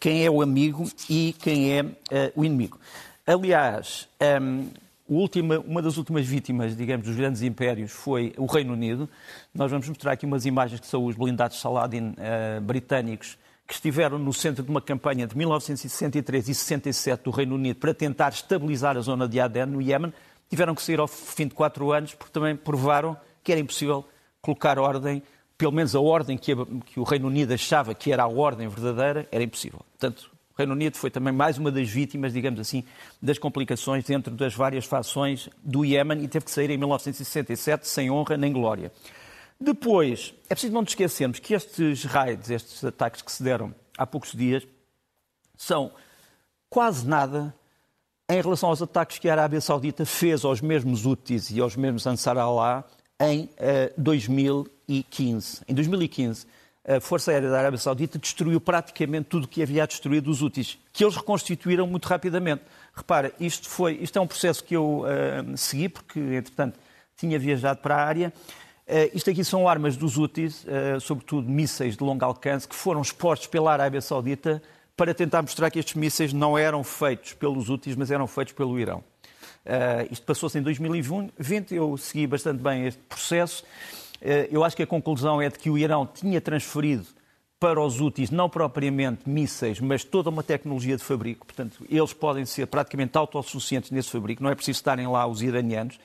[0.00, 1.94] quem é o amigo e quem é uh,
[2.34, 2.80] o inimigo.
[3.26, 4.68] Aliás, um, ehm,
[5.08, 9.08] última, uma das últimas vítimas, digamos, dos grandes impérios foi o Reino Unido.
[9.54, 14.18] Nós vamos mostrar aqui umas imagens que são os blindados Saladin uh, britânicos que estiveram
[14.18, 18.96] no centro de uma campanha de 1963 e 67 do Reino Unido para tentar estabilizar
[18.96, 20.12] a zona de Aden, no Iémen,
[20.48, 24.04] tiveram que sair ao fim de quatro anos porque também provaram que era impossível
[24.40, 25.22] colocar ordem,
[25.58, 29.42] pelo menos a ordem que, o Reino Unido achava que era a ordem verdadeira, era
[29.42, 29.80] impossível.
[29.98, 32.84] Portanto, o Reino Unido foi também mais uma das vítimas, digamos assim,
[33.20, 38.10] das complicações dentro das várias fações do Iémen e teve que sair em 1967 sem
[38.10, 38.92] honra nem glória.
[39.60, 44.06] Depois, é preciso não nos esquecermos que estes raids, estes ataques que se deram há
[44.06, 44.66] poucos dias,
[45.56, 45.90] são
[46.68, 47.54] quase nada
[48.28, 52.06] em relação aos ataques que a Arábia Saudita fez aos mesmos Houthis e aos mesmos
[52.06, 52.84] Ansar Allah
[53.20, 55.62] em uh, eh, 2015.
[55.66, 56.46] Em 2015,
[56.86, 60.78] a Força Aérea da Arábia Saudita destruiu praticamente tudo o que havia destruído dos Houthis,
[60.92, 62.62] que eles reconstituíram muito rapidamente.
[62.94, 66.78] Repara, isto, foi, isto é um processo que eu uh, segui, porque, entretanto,
[67.16, 68.32] tinha viajado para a área.
[68.88, 73.02] Uh, isto aqui são armas dos Houthis, uh, sobretudo mísseis de longo alcance, que foram
[73.02, 74.62] expostos pela Arábia Saudita
[74.96, 78.78] para tentar mostrar que estes mísseis não eram feitos pelos Houthis, mas eram feitos pelo
[78.78, 78.98] Irão.
[78.98, 83.64] Uh, isto passou-se em 2020, eu segui bastante bem este processo.
[84.50, 87.06] Eu acho que a conclusão é de que o Irão tinha transferido
[87.58, 91.46] para os Houthis não propriamente mísseis, mas toda uma tecnologia de fabrico.
[91.46, 95.98] Portanto, eles podem ser praticamente autossuficientes nesse fabrico, não é preciso estarem lá os iranianos.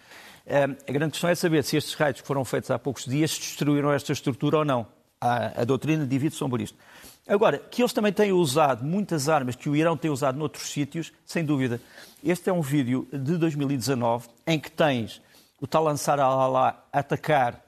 [0.51, 3.31] Uh, a grande questão é saber se estes raids que foram feitos há poucos dias
[3.31, 4.85] destruíram esta estrutura ou não.
[5.21, 6.77] A, a doutrina divide sobre isto.
[7.25, 11.13] Agora, que eles também têm usado muitas armas que o Irão tem usado noutros sítios,
[11.25, 11.79] sem dúvida.
[12.21, 15.21] Este é um vídeo de 2019 em que tens
[15.61, 17.63] o tal Ansar al-Allah atacar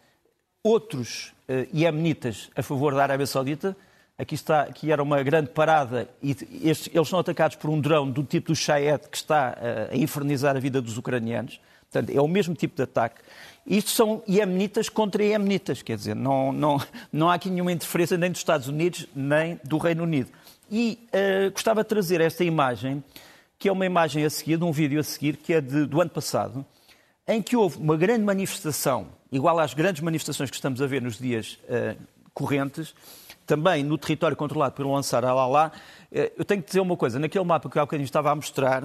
[0.62, 3.78] outros uh, iemenitas a favor da Arábia Saudita.
[4.18, 6.32] Aqui está, aqui era uma grande parada e
[6.64, 9.96] estes, eles são atacados por um drone do tipo do Shayed que está uh, a
[9.96, 11.62] infernizar a vida dos ucranianos.
[11.94, 13.22] Portanto, é o mesmo tipo de ataque.
[13.68, 18.32] Isto são iemenitas contra iemenitas, quer dizer, não, não, não há aqui nenhuma interferência nem
[18.32, 20.30] dos Estados Unidos nem do Reino Unido.
[20.72, 23.04] E uh, gostava de trazer esta imagem,
[23.60, 26.02] que é uma imagem a seguir, de um vídeo a seguir, que é de, do
[26.02, 26.66] ano passado,
[27.28, 31.18] em que houve uma grande manifestação, igual às grandes manifestações que estamos a ver nos
[31.18, 31.96] dias uh,
[32.34, 32.96] correntes,
[33.46, 35.72] também no território controlado pelo Ansar al-Allah.
[36.12, 38.84] Uh, eu tenho que dizer uma coisa, naquele mapa que há bocadinho estava a mostrar,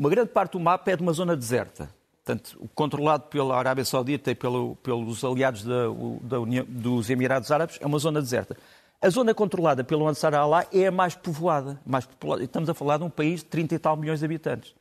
[0.00, 1.88] uma grande parte do mapa é de uma zona deserta
[2.30, 5.84] portanto, controlado pela Arábia Saudita e pelo, pelos aliados da,
[6.22, 8.56] da União, dos Emirados Árabes, é uma zona deserta.
[9.02, 11.80] A zona controlada pelo Ansar Allah é a mais povoada.
[11.86, 12.06] Mais.
[12.40, 14.74] Estamos a falar de um país de 30 e tal milhões de habitantes,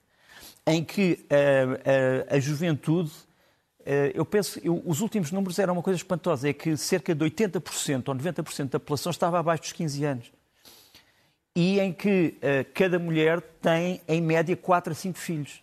[0.67, 3.11] em que a, eh, eh, a juventude,
[3.85, 7.23] eh, eu penso, eu, os últimos números eram uma coisa espantosa, é que cerca de
[7.23, 10.31] 80% ou 90% da população estava abaixo dos 15 anos.
[11.55, 12.35] E em que
[12.73, 15.61] cada mulher tem, em média, 4 a 5 filhos.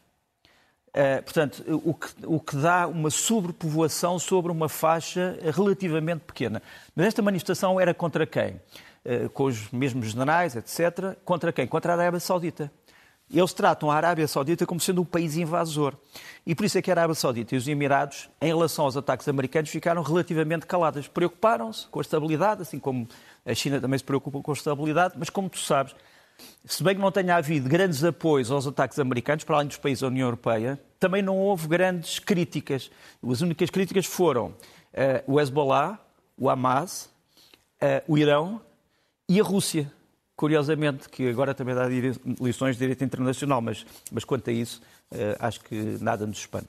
[0.97, 6.63] Uh, portanto, o que, o que, dá uma sobrepovoação sobre uma faixa relativamente pequena.
[6.95, 8.59] Mas esta manifestação era contra quem?
[9.05, 11.15] Uh, com os mesmos generais, etc.
[11.23, 11.67] Contra quem?
[11.67, 12.73] Contra a Arábia Saudita.
[13.31, 15.95] Eles tratam a Arábia Saudita como sendo um país invasor.
[16.47, 19.29] E por isso é que a Arábia Saudita e os Emirados, em relação aos ataques
[19.29, 21.09] americanos, ficaram relativamente caladas.
[21.09, 23.07] Preocuparam-se com a estabilidade, assim como
[23.47, 25.95] a China também se preocupa com a estabilidade, mas como tu sabes,
[26.65, 30.01] se bem que não tenha havido grandes apoios aos ataques americanos, para além dos países
[30.01, 32.91] da União Europeia, também não houve grandes críticas.
[33.27, 34.55] As únicas críticas foram uh,
[35.27, 35.99] o Hezbollah,
[36.37, 37.09] o Hamas,
[37.81, 38.61] uh, o Irão
[39.29, 39.91] e a Rússia.
[40.35, 41.87] Curiosamente, que agora também dá
[42.41, 44.83] lições de direito internacional, mas, mas quanto a isso,
[45.13, 46.69] uh, acho que nada nos espanta.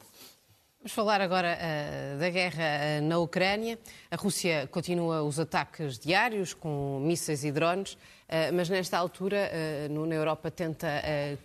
[0.88, 3.78] Vamos falar agora uh, da guerra uh, na Ucrânia.
[4.10, 9.52] A Rússia continua os ataques diários com mísseis e drones, uh, mas nesta altura,
[9.90, 10.88] na Europa, tenta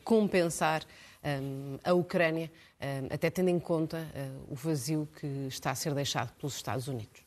[0.04, 0.84] compensar
[1.24, 4.06] um, a Ucrânia, um, até tendo em conta
[4.48, 7.20] o vazio que está a ser deixado pelos Estados Unidos.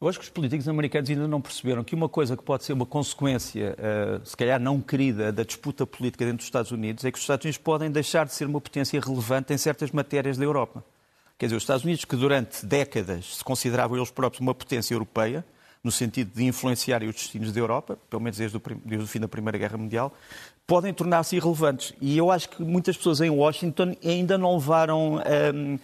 [0.00, 2.72] Eu acho que os políticos americanos ainda não perceberam que uma coisa que pode ser
[2.72, 3.76] uma consequência,
[4.24, 7.44] se calhar não querida, da disputa política dentro dos Estados Unidos é que os Estados
[7.44, 10.82] Unidos podem deixar de ser uma potência relevante em certas matérias da Europa.
[11.40, 15.42] Quer dizer, os Estados Unidos, que durante décadas se consideravam eles próprios uma potência europeia,
[15.82, 19.20] no sentido de influenciarem os destinos da Europa, pelo menos desde o, desde o fim
[19.20, 20.12] da Primeira Guerra Mundial,
[20.66, 21.94] podem tornar-se irrelevantes.
[21.98, 25.14] E eu acho que muitas pessoas em Washington ainda não levaram.
[25.54, 25.78] Um,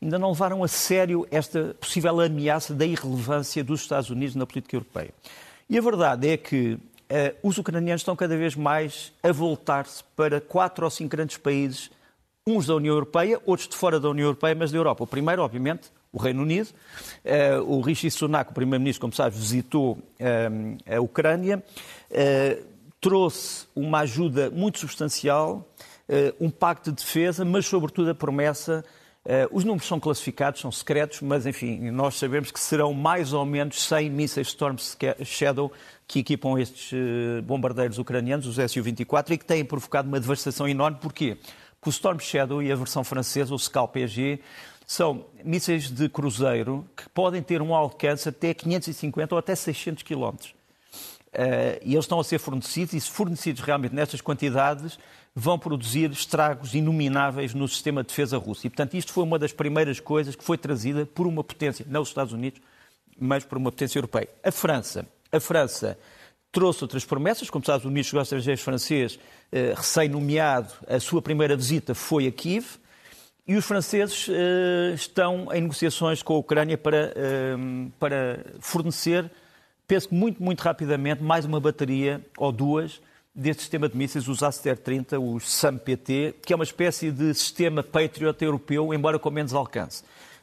[0.00, 4.76] ainda não levaram a sério esta possível ameaça da irrelevância dos Estados Unidos na política
[4.76, 5.10] europeia.
[5.68, 6.80] E a verdade é que uh,
[7.42, 11.90] os ucranianos estão cada vez mais a voltar-se para quatro ou cinco grandes países
[12.46, 15.04] uns da União Europeia, outros de fora da União Europeia, mas da Europa.
[15.04, 16.70] O primeiro, obviamente, o Reino Unido.
[17.24, 21.62] Uh, o Rishi Sunak, o primeiro-ministro, como sabes, visitou uh, a Ucrânia,
[22.10, 22.64] uh,
[23.00, 25.68] trouxe uma ajuda muito substancial,
[26.38, 28.84] um pacto de defesa, mas, sobretudo, a promessa.
[29.50, 33.82] os números são classificados, são secretos, mas, enfim, nós sabemos que serão mais ou menos
[33.82, 34.76] 100 mísseis Storm
[35.24, 35.72] Shadow
[36.06, 36.92] que equipam estes
[37.44, 40.98] bombardeiros ucranianos, os Su-24, e que têm provocado uma devastação enorme.
[41.00, 41.38] Porquê?
[41.82, 44.40] Que o Storm Shadow e a versão francesa, o Scalp EG,
[44.86, 50.50] são mísseis de cruzeiro que podem ter um alcance até 550 ou até 600 quilómetros.
[51.34, 54.98] Uh, e eles estão a ser fornecidos, e se fornecidos realmente nestas quantidades,
[55.34, 58.66] vão produzir estragos inomináveis no sistema de defesa russo.
[58.66, 62.02] E, portanto, isto foi uma das primeiras coisas que foi trazida por uma potência, não
[62.02, 62.60] os Estados Unidos,
[63.18, 64.28] mas por uma potência europeia.
[64.44, 65.06] A França.
[65.32, 65.98] A França
[66.52, 71.56] trouxe outras promessas, como sabe, o Ministro dos Estrangeiros francês, uh, recém-nomeado, a sua primeira
[71.56, 72.66] visita foi a Kiev,
[73.48, 77.12] e os franceses uh, estão em negociações com a Ucrânia para,
[77.98, 79.28] para fornecer
[79.92, 82.98] penso que muito, muito rapidamente, mais uma bateria ou duas
[83.34, 88.42] deste sistema de mísseis, os Aster-30, os SAM-PT, que é uma espécie de sistema Patriot
[88.42, 90.02] europeu, embora com menos alcance,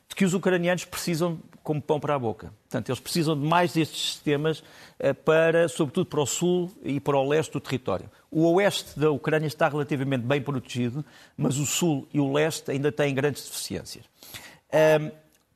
[0.10, 2.52] de que os ucranianos precisam como pão para a boca.
[2.64, 4.64] Portanto, eles precisam de mais destes sistemas
[4.98, 8.10] eh, para, sobretudo para o sul e para o leste do território.
[8.32, 11.06] O oeste da Ucrânia está relativamente bem protegido,
[11.38, 14.06] mas o sul e o leste ainda têm grandes deficiências.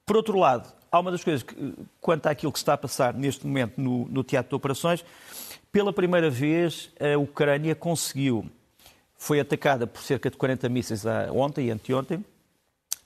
[0.05, 3.45] Por outro lado, há uma das coisas que, quanto àquilo que está a passar neste
[3.47, 5.03] momento no, no teatro de operações,
[5.71, 8.45] pela primeira vez a Ucrânia conseguiu,
[9.15, 12.23] foi atacada por cerca de 40 mísseis ontem e anteontem,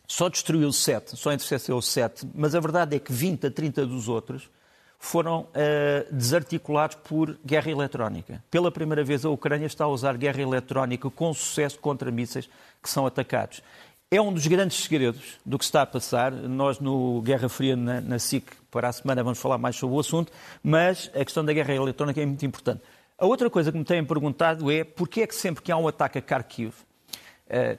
[0.08, 4.08] só destruiu sete, só interceptou sete, mas a verdade é que 20 a 30 dos
[4.08, 4.50] outros
[4.98, 8.44] foram uh, desarticulados por guerra eletrónica.
[8.50, 12.50] Pela primeira vez a Ucrânia está a usar guerra eletrónica com sucesso contra mísseis
[12.82, 13.62] que são atacados.
[14.10, 16.32] É um dos grandes segredos do que está a passar.
[16.32, 20.00] Nós, no Guerra Fria, na, na SIC, para a semana, vamos falar mais sobre o
[20.00, 20.32] assunto,
[20.64, 22.82] mas a questão da guerra eletrónica é muito importante.
[23.18, 25.88] A outra coisa que me têm perguntado é porquê é que sempre que há um
[25.88, 26.74] ataque a Kharkiv,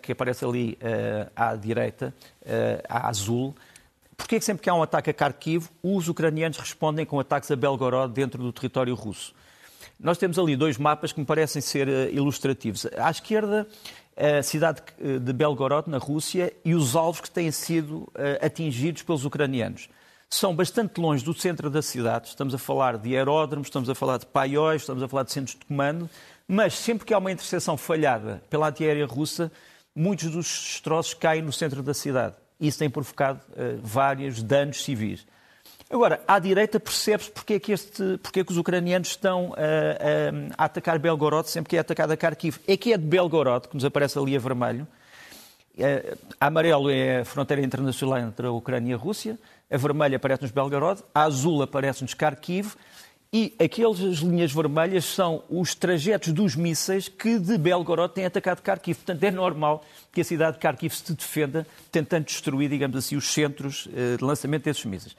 [0.02, 2.48] que aparece ali uh, à direita, uh,
[2.88, 3.54] à azul,
[4.20, 7.56] é que sempre que há um ataque a Kharkiv, os ucranianos respondem com ataques a
[7.56, 9.34] Belgorod dentro do território russo?
[9.98, 12.86] Nós temos ali dois mapas que me parecem ser ilustrativos.
[12.96, 13.66] À esquerda
[14.18, 19.24] a cidade de Belgorod, na Rússia, e os alvos que têm sido eh, atingidos pelos
[19.24, 19.88] ucranianos.
[20.28, 24.18] São bastante longe do centro da cidade, estamos a falar de aeródromos, estamos a falar
[24.18, 26.10] de paióis, estamos a falar de centros de comando,
[26.48, 29.52] mas sempre que há uma interseção falhada pela antiaérea russa,
[29.94, 32.34] muitos dos destroços caem no centro da cidade.
[32.58, 35.26] Isso tem provocado uh, vários danos civis.
[35.90, 40.58] Agora, à direita percebe-se porque, é que este, porque é que os ucranianos estão a,
[40.58, 42.58] a, a atacar Belgorod sempre que é atacada Kharkiv.
[42.66, 44.86] É que é de Belgorod, que nos aparece ali a vermelho.
[45.78, 49.38] É, a amarelo é a fronteira internacional entre a Ucrânia e a Rússia,
[49.70, 52.74] a vermelha aparece-nos Belgorod, a azul aparece-nos Kharkiv,
[53.32, 58.96] e aquelas linhas vermelhas são os trajetos dos mísseis que de Belgorod têm atacado Kharkiv.
[58.96, 63.30] Portanto, é normal que a cidade de Kharkiv se defenda, tentando destruir, digamos assim, os
[63.30, 65.14] centros eh, de lançamento desses mísseis.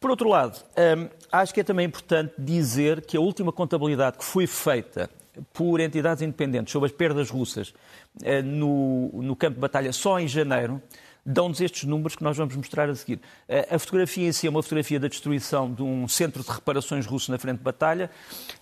[0.00, 0.62] Por outro lado,
[0.96, 5.10] hum, acho que é também importante dizer que a última contabilidade que foi feita
[5.52, 7.74] por entidades independentes sobre as perdas russas
[8.22, 10.80] eh, no, no campo de batalha só em janeiro,
[11.26, 13.20] dão-nos estes números que nós vamos mostrar a seguir.
[13.48, 17.04] Eh, a fotografia em si é uma fotografia da destruição de um centro de reparações
[17.04, 18.08] russo na frente de batalha.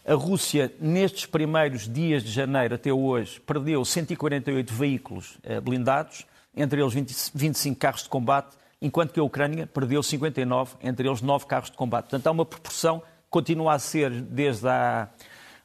[0.07, 6.25] A Rússia, nestes primeiros dias de janeiro até hoje, perdeu 148 veículos eh, blindados,
[6.57, 11.21] entre eles 20, 25 carros de combate, enquanto que a Ucrânia perdeu 59, entre eles
[11.21, 12.05] 9 carros de combate.
[12.05, 15.09] Portanto, há uma proporção, continua a ser desde há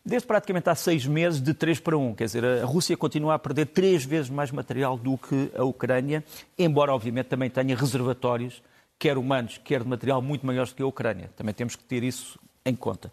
[0.09, 2.15] desde praticamente há seis meses, de 3 para 1.
[2.15, 6.23] Quer dizer, a Rússia continua a perder três vezes mais material do que a Ucrânia,
[6.57, 8.61] embora, obviamente, também tenha reservatórios,
[8.97, 11.29] quer humanos, quer de material, muito maiores do que a Ucrânia.
[11.35, 13.11] Também temos que ter isso em conta.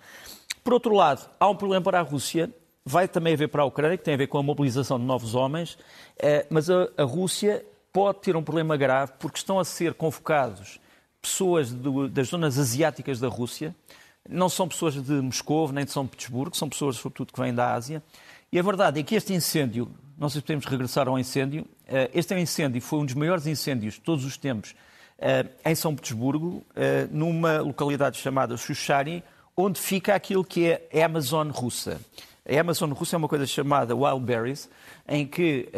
[0.65, 2.51] Por outro lado, há um problema para a Rússia,
[2.85, 5.35] vai também haver para a Ucrânia, que tem a ver com a mobilização de novos
[5.35, 5.79] homens,
[6.19, 10.81] eh, mas a, Rússia pode ter um problema grave porque estão a ser convocados
[11.21, 11.73] pessoas
[12.11, 13.75] das zonas asiáticas da Rússia,
[14.29, 17.73] não são pessoas de Moscou nem de São Petersburgo, são pessoas, sobretudo, que vêm da
[17.73, 18.03] Ásia.
[18.53, 22.11] E a verdade é que este incêndio, não sei se podemos regressar ao incêndio, eh,
[22.15, 24.75] este incêndio foi um dos maiores incêndios de todos os tempos
[25.19, 29.23] eh, em São Petersburgo, eh, numa localidade chamada Xuxari,
[29.57, 32.01] onde fica aquilo que é a Amazon russa.
[32.49, 34.69] A Amazon russa é uma coisa chamada Wildberries,
[35.09, 35.69] em que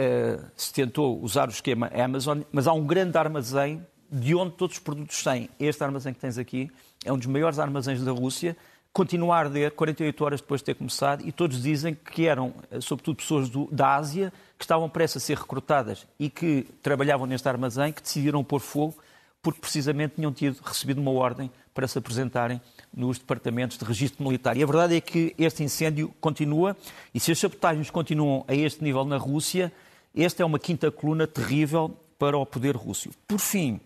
[0.54, 4.82] se tentou usar o esquema Amazon, mas há um grande armazém de onde todos os
[4.82, 5.48] produtos saem.
[5.58, 6.70] Este armazém que tens aqui
[7.04, 8.56] é um dos maiores armazéns da Rússia,
[8.92, 12.80] continua a arder 48 horas depois de ter começado e todos dizem que eram, eh,
[12.80, 17.48] sobretudo, pessoas do, da Ásia que estavam prestes a ser recrutadas e que trabalhavam neste
[17.48, 18.96] armazém, que decidiram pôr fogo
[19.40, 22.60] porque precisamente tinham tido, recebido uma ordem para se apresentarem
[22.92, 24.56] nos departamentos de registro militar.
[24.56, 26.76] E a verdade é que este incêndio continua
[27.14, 29.72] e se as sabotagens continuam a este nível na Rússia,
[30.16, 33.10] esta é uma quinta coluna terrível para o poder russo.
[33.28, 33.80] Por fim,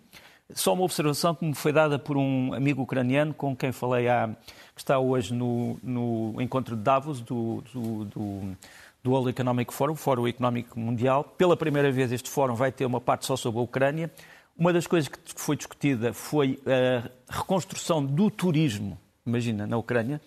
[0.55, 4.29] só uma observação que me foi dada por um amigo ucraniano com quem falei há,
[4.75, 8.57] que está hoje no, no encontro de Davos do, do, do,
[9.03, 11.23] do World Economic Forum, Fórum Económico Mundial.
[11.23, 14.11] Pela primeira vez este fórum vai ter uma parte só sobre a Ucrânia.
[14.57, 20.21] Uma das coisas que foi discutida foi a reconstrução do turismo, imagina, na Ucrânia.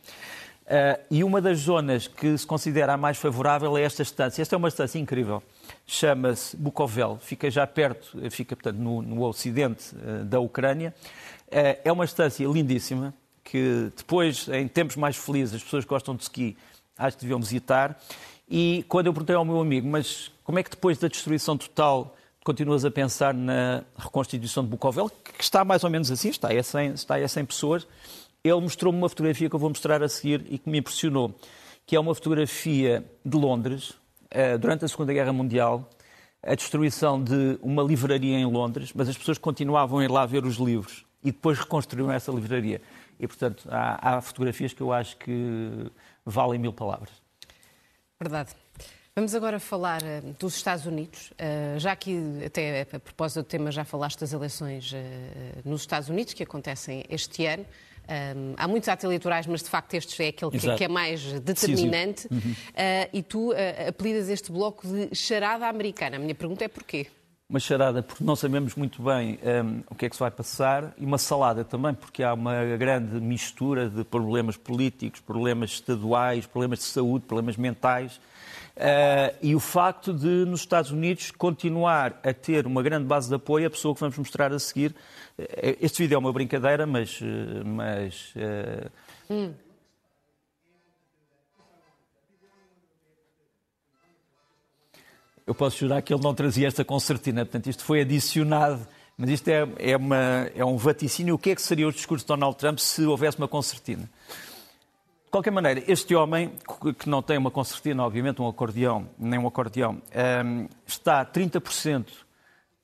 [0.66, 4.42] Uh, e uma das zonas que se considera a mais favorável é esta estância.
[4.42, 5.42] Esta é uma estância incrível.
[5.86, 10.94] Chama-se Bukovel, fica já perto, fica portanto no, no ocidente uh, da Ucrânia.
[11.46, 13.14] Uh, é uma estância lindíssima
[13.44, 16.56] que depois, em tempos mais felizes, as pessoas gostam de ski,
[16.98, 17.96] acho que deviam visitar.
[18.48, 22.16] E quando eu perguntei ao meu amigo, mas como é que depois da destruição total
[22.44, 26.62] continuas a pensar na reconstituição de Bukovel, que está mais ou menos assim, está a
[26.62, 27.86] 100, está a 100 pessoas,
[28.44, 31.34] ele mostrou-me uma fotografia que eu vou mostrar a seguir e que me impressionou,
[31.84, 34.05] que é uma fotografia de Londres, eh,
[34.60, 35.88] durante a Segunda Guerra Mundial,
[36.42, 40.44] a destruição de uma livraria em Londres, mas as pessoas continuavam a ir lá ver
[40.44, 42.80] os livros e depois reconstruíram essa livraria.
[43.18, 45.90] E, portanto, há, há fotografias que eu acho que
[46.24, 47.10] valem mil palavras.
[48.20, 48.50] Verdade.
[49.14, 51.32] Vamos agora falar uh, dos Estados Unidos.
[51.32, 54.92] Uh, já que, até a propósito do tema, já falaste das eleições
[55.64, 57.64] nos Estados Unidos, que acontecem este ano.
[58.08, 61.40] Um, há muitos atos eleitorais, mas de facto este é aquele que, que é mais
[61.40, 62.28] determinante.
[62.30, 62.38] Uhum.
[62.38, 66.16] Uh, e tu uh, apelidas este bloco de charada americana.
[66.16, 67.08] A minha pergunta é porquê?
[67.48, 70.92] Uma charada porque não sabemos muito bem um, o que é que se vai passar
[70.98, 76.80] e uma salada também porque há uma grande mistura de problemas políticos, problemas estaduais, problemas
[76.80, 78.20] de saúde, problemas mentais.
[78.76, 83.34] Uh, e o facto de, nos Estados Unidos, continuar a ter uma grande base de
[83.34, 84.94] apoio, a pessoa que vamos mostrar a seguir,
[85.80, 87.20] este vídeo é uma brincadeira, mas.
[87.22, 88.34] Eh, mas
[89.28, 89.52] hum.
[95.46, 98.84] Eu posso jurar que ele não trazia esta concertina, portanto, isto foi adicionado,
[99.16, 101.36] mas isto é, é, uma, é um vaticínio.
[101.36, 104.10] O que é que seria o discurso de Donald Trump se houvesse uma concertina?
[105.24, 106.52] De qualquer maneira, este homem,
[106.98, 112.06] que não tem uma concertina, obviamente, um acordeão, nem um acordeão, ehm, está 30%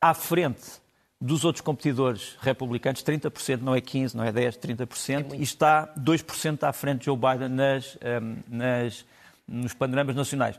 [0.00, 0.81] à frente
[1.22, 5.86] dos outros competidores republicanos, 30%, não é 15%, não é 10%, 30%, é e está
[5.96, 9.06] 2% à frente de Joe Biden nas, ehm, nas,
[9.46, 10.58] nos panoramas nacionais.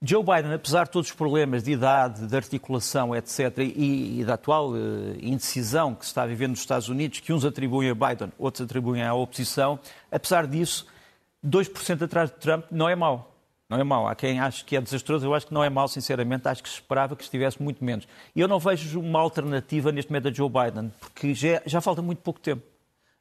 [0.00, 4.34] Joe Biden, apesar de todos os problemas de idade, de articulação, etc., e, e da
[4.34, 4.76] atual uh,
[5.20, 9.02] indecisão que se está viver nos Estados Unidos, que uns atribuem a Biden, outros atribuem
[9.02, 9.78] à oposição,
[10.10, 10.86] apesar disso,
[11.46, 13.37] 2% atrás de Trump não é mau.
[13.68, 14.08] Não é mau.
[14.08, 16.48] Há quem ache que é desastroso, eu acho que não é mau, sinceramente.
[16.48, 18.08] Acho que se esperava que estivesse muito menos.
[18.34, 22.00] E eu não vejo uma alternativa neste momento a Joe Biden, porque já, já falta
[22.00, 22.62] muito pouco tempo.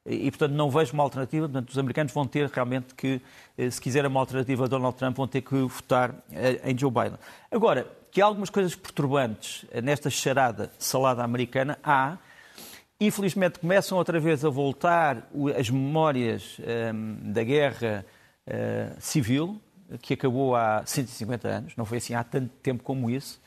[0.05, 1.49] E, portanto, não vejo uma alternativa.
[1.49, 3.21] Portanto, os americanos vão ter realmente que,
[3.57, 6.89] eh, se quiserem uma alternativa a Donald Trump, vão ter que votar eh, em Joe
[6.89, 7.17] Biden.
[7.51, 12.17] Agora, que há algumas coisas perturbantes eh, nesta charada salada americana, há.
[13.01, 16.57] Infelizmente, começam outra vez a voltar as memórias
[17.21, 18.03] da guerra
[18.97, 19.61] civil,
[20.01, 23.39] que acabou há 150 anos, não foi assim há tanto tempo como isso.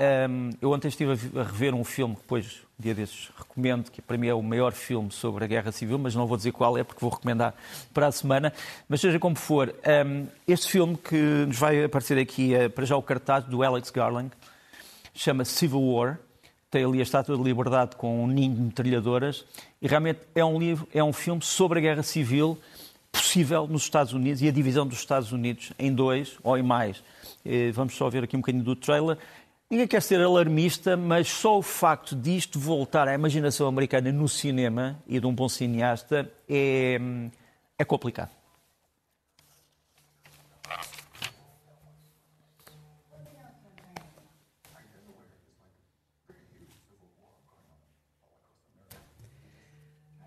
[0.00, 4.00] Um, eu ontem estive a rever um filme que depois, um dia desses, recomendo, que
[4.00, 6.78] para mim é o maior filme sobre a Guerra Civil, mas não vou dizer qual
[6.78, 7.54] é, porque vou recomendar
[7.92, 8.50] para a semana.
[8.88, 9.74] Mas seja como for,
[10.06, 11.16] um, este filme que
[11.46, 14.30] nos vai aparecer aqui, é, para já o cartaz do Alex Garland,
[15.12, 16.18] chama Civil War,
[16.70, 19.44] tem ali a Estátua de Liberdade com um ninho de metralhadoras,
[19.82, 22.56] e realmente é um livro, é um filme sobre a Guerra Civil,
[23.12, 27.02] possível nos Estados Unidos e a divisão dos Estados Unidos em dois ou em mais.
[27.44, 29.18] Eh, vamos só ver aqui um bocadinho do trailer.
[29.70, 35.00] Ninguém quer ser alarmista, mas só o facto disto voltar à imaginação americana no cinema
[35.06, 36.98] e de um bom cineasta é,
[37.78, 38.30] é complicado.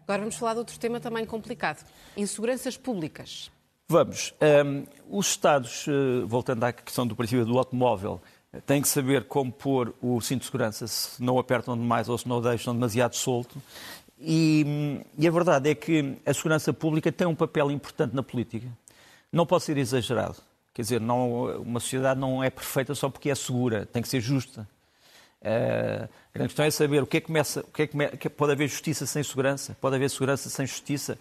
[0.04, 3.52] Agora vamos falar de outro tema também complicado: inseguranças públicas.
[3.88, 4.34] Vamos.
[4.66, 8.22] Um, os Estados, uh, voltando à questão do princípio do automóvel,
[8.66, 12.28] têm que saber como pôr o cinto de segurança se não apertam demais ou se
[12.28, 13.62] não o deixam demasiado solto.
[14.20, 18.68] E, e a verdade é que a segurança pública tem um papel importante na política.
[19.32, 20.38] Não pode ser exagerado.
[20.74, 24.22] Quer dizer, não, uma sociedade não é perfeita só porque é segura, tem que ser
[24.22, 24.68] justa.
[25.42, 27.88] Uh, a grande questão é saber o que é que começa, o que é
[28.18, 31.18] que pode haver justiça sem segurança, pode haver segurança sem justiça.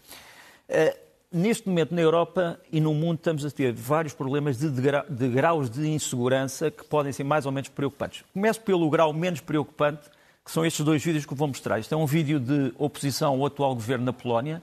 [0.69, 0.99] Uh,
[1.31, 5.29] neste momento, na Europa e no mundo, estamos a ter vários problemas de, degra de
[5.29, 8.25] graus de insegurança que podem ser mais ou menos preocupantes.
[8.33, 10.09] Começo pelo grau menos preocupante,
[10.45, 11.79] que são estes dois vídeos que vou mostrar.
[11.79, 14.63] Isto é um vídeo de oposição ao atual governo na Polónia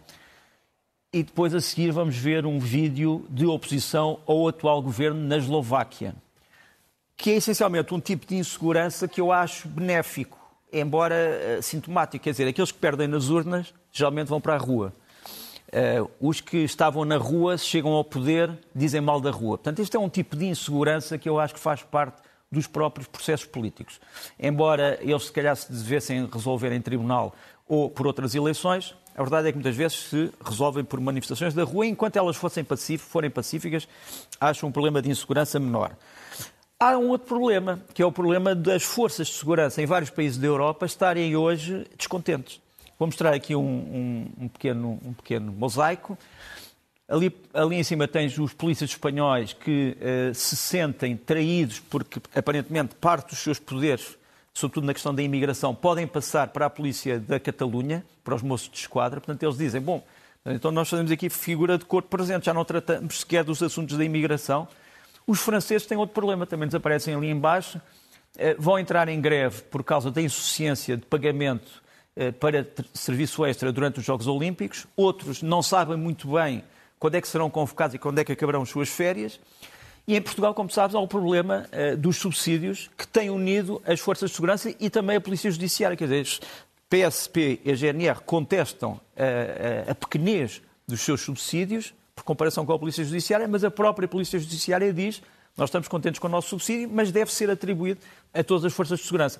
[1.11, 6.13] e depois a seguir vamos ver um vídeo de oposição ao atual governo na Eslováquia
[7.19, 10.39] que é essencialmente um tipo de insegurança que eu acho benéfico,
[10.71, 11.15] embora
[11.59, 12.23] uh, sintomático.
[12.23, 14.93] Quer dizer, aqueles que perdem nas urnas geralmente vão para a rua.
[15.69, 19.57] Uh, os que estavam na rua, chegam ao poder, dizem mal da rua.
[19.57, 23.07] Portanto, este é um tipo de insegurança que eu acho que faz parte dos próprios
[23.07, 23.99] processos políticos.
[24.39, 27.35] Embora eles, se calhar, se devessem resolver em tribunal
[27.67, 31.63] ou por outras eleições, a verdade é que muitas vezes se resolvem por manifestações da
[31.63, 32.65] rua, enquanto elas fossem
[32.97, 33.87] forem pacíficas,
[34.39, 35.95] acho um problema de insegurança menor.
[36.79, 40.37] Há um outro problema, que é o problema das forças de segurança em vários países
[40.37, 42.61] da Europa estarem hoje descontentes.
[42.99, 46.17] Vou mostrar aqui um, um, um pequeno, um pequeno mosaico.
[47.07, 52.93] Ali, ali em cima tens os polícias espanhóis que uh, se sentem traídos porque aparentemente
[52.95, 54.19] parte dos seus poderes
[54.53, 58.69] sobretudo na questão da imigração, podem passar para a polícia da Catalunha, para os moços
[58.69, 59.21] de esquadra.
[59.21, 60.03] Portanto, eles dizem, bom,
[60.45, 64.03] então nós fazemos aqui figura de corpo presente, já não tratamos sequer dos assuntos da
[64.03, 64.67] imigração.
[65.25, 67.79] Os franceses têm outro problema, também desaparecem ali embaixo,
[68.37, 71.81] eh, vão entrar em greve por causa da insuficiência de pagamento
[72.39, 74.85] para serviço extra durante os Jogos Olímpicos.
[74.95, 76.63] Outros não sabem muito bem
[76.99, 79.39] quando é que serão convocados e quando é que acabarão as suas férias.
[80.07, 83.99] E em Portugal, como sabes, há o problema uh, dos subsídios que têm unido as
[83.99, 85.95] forças de segurança e também a Polícia Judiciária.
[85.95, 86.39] Quer dizer,
[86.89, 92.73] PSP e a GNR contestam a, eh, a, pequenez dos seus subsídios, por comparação com
[92.73, 95.21] a Polícia Judiciária, mas a própria Polícia Judiciária diz
[95.55, 97.99] nós estamos contentes com o nosso subsídio, mas deve ser atribuído
[98.33, 99.39] a todas as forças de segurança.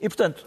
[0.00, 0.46] E, portanto,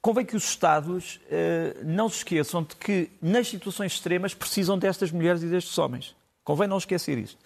[0.00, 5.10] convém que os Estados uh, não se esqueçam de que, nas situações extremas, precisam destas
[5.10, 6.14] mulheres e destes homens.
[6.44, 7.38] Convém não esquecer isto.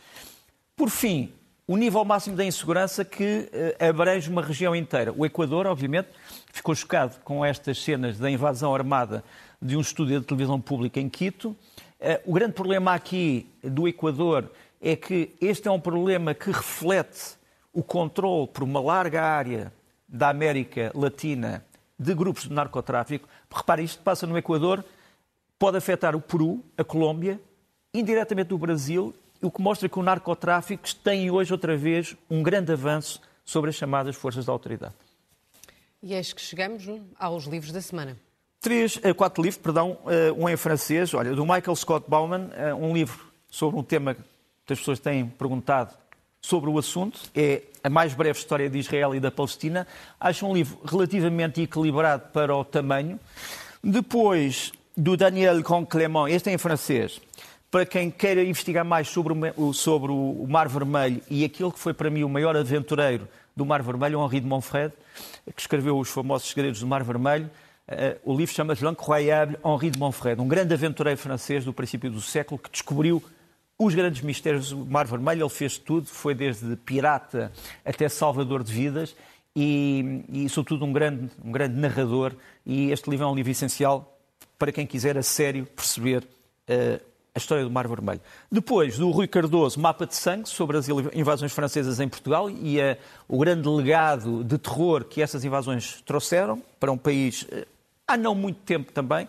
[0.77, 1.33] Por fim,
[1.67, 5.13] o nível máximo da insegurança que uh, abrange uma região inteira.
[5.17, 6.09] O Equador, obviamente,
[6.53, 9.25] ficou chocado com estas cenas da invasão armada
[9.63, 11.51] de um estúdio de televisão pública em Quito.
[11.51, 11.57] Uh,
[12.27, 17.39] o grande problema aqui do Equador é que este é um problema que reflete
[17.73, 19.73] o controle por uma larga área
[20.09, 21.65] da América Latina
[22.01, 23.29] de grupos de narcotráfico.
[23.55, 24.85] Repare, isto passa no Equador,
[25.59, 27.41] pode afetar o Peru, a Colômbia,
[27.93, 32.73] indiretamente o Brasil o que mostra que o narcotráfico tem hoje outra vez um grande
[32.73, 34.95] avanço sobre as chamadas forças da autoridade.
[36.03, 36.85] E eis que chegamos
[37.19, 38.17] aos livros da semana.
[38.61, 42.75] Três, eh, quatro livros, perdão, eh, um em francês, olha, do Michael Scott Bauman, eh,
[42.75, 44.15] um livro sobre um tema
[44.67, 45.95] que as pessoas têm perguntado
[46.43, 49.87] sobre o assunto, é a mais breve história de Israel e da Palestina.
[50.19, 53.19] Acho um livro relativamente equilibrado para o tamanho.
[53.83, 57.21] Depois, do Daniel Conclément, este é em francês,
[57.71, 61.95] para quem queira investigar mais sobre o, sobre o Mar Vermelho e aquilo que foi
[61.95, 64.93] para mim o maior aventureiro do Mar Vermelho, Henri de Montfred,
[65.55, 67.51] que escreveu os famosos Segredos do Mar Vermelho.
[67.89, 72.21] Uh, o livro chama-se L'Incroyable Henri de Montfred, um grande aventureiro francês do princípio do
[72.21, 73.23] século que descobriu
[73.81, 75.43] os grandes mistérios do Mar Vermelho.
[75.43, 77.51] Ele fez tudo, foi desde pirata
[77.83, 79.17] até salvador de vidas
[79.57, 82.35] e, e sobretudo, um grande, um grande narrador.
[82.67, 84.19] E este livro é um livro essencial
[84.59, 87.03] para quem quiser a sério perceber uh,
[87.35, 88.21] a história do Mar Vermelho.
[88.53, 92.99] Depois, do Rui Cardoso, Mapa de Sangue, sobre as invasões francesas em Portugal e a,
[93.27, 97.67] o grande legado de terror que essas invasões trouxeram para um país eh,
[98.07, 99.29] há não muito tempo também,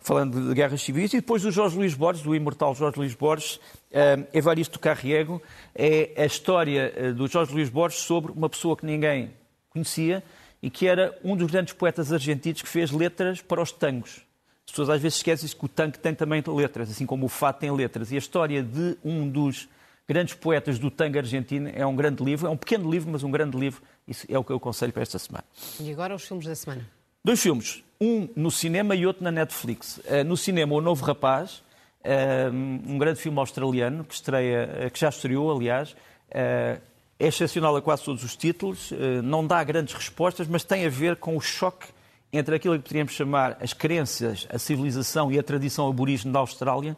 [0.00, 1.12] falando de guerras civis.
[1.12, 5.42] E depois do Jorge Luís Borges, do imortal Jorge Luís Borges, uh, Evaristo Carriego,
[5.74, 9.30] é a história uh, do Jorge Luís Borges sobre uma pessoa que ninguém
[9.70, 10.22] conhecia
[10.62, 14.22] e que era um dos grandes poetas argentinos que fez letras para os tangos.
[14.66, 17.58] As pessoas às vezes esquecem que o tanque tem também letras, assim como o fado
[17.58, 18.12] tem letras.
[18.12, 19.68] E a história de um dos
[20.06, 23.30] grandes poetas do tango argentino é um grande livro, é um pequeno livro, mas um
[23.30, 23.82] grande livro.
[24.06, 25.44] Isso é o que eu aconselho para esta semana.
[25.80, 26.86] E agora os filmes da semana?
[27.24, 29.98] Dois filmes, um no cinema e outro na Netflix.
[29.98, 31.62] Uh, no cinema, O Novo Rapaz,
[32.04, 35.96] uh, um grande filme australiano que, estreia, uh, que já estreou, aliás.
[36.30, 36.78] é
[37.18, 38.92] excepcional a quase todos os títulos,
[39.24, 41.88] não dá grandes respostas, mas tem a ver com o choque
[42.32, 46.96] entre aquilo que poderíamos chamar as crenças, a civilização e a tradição aborígene da Austrália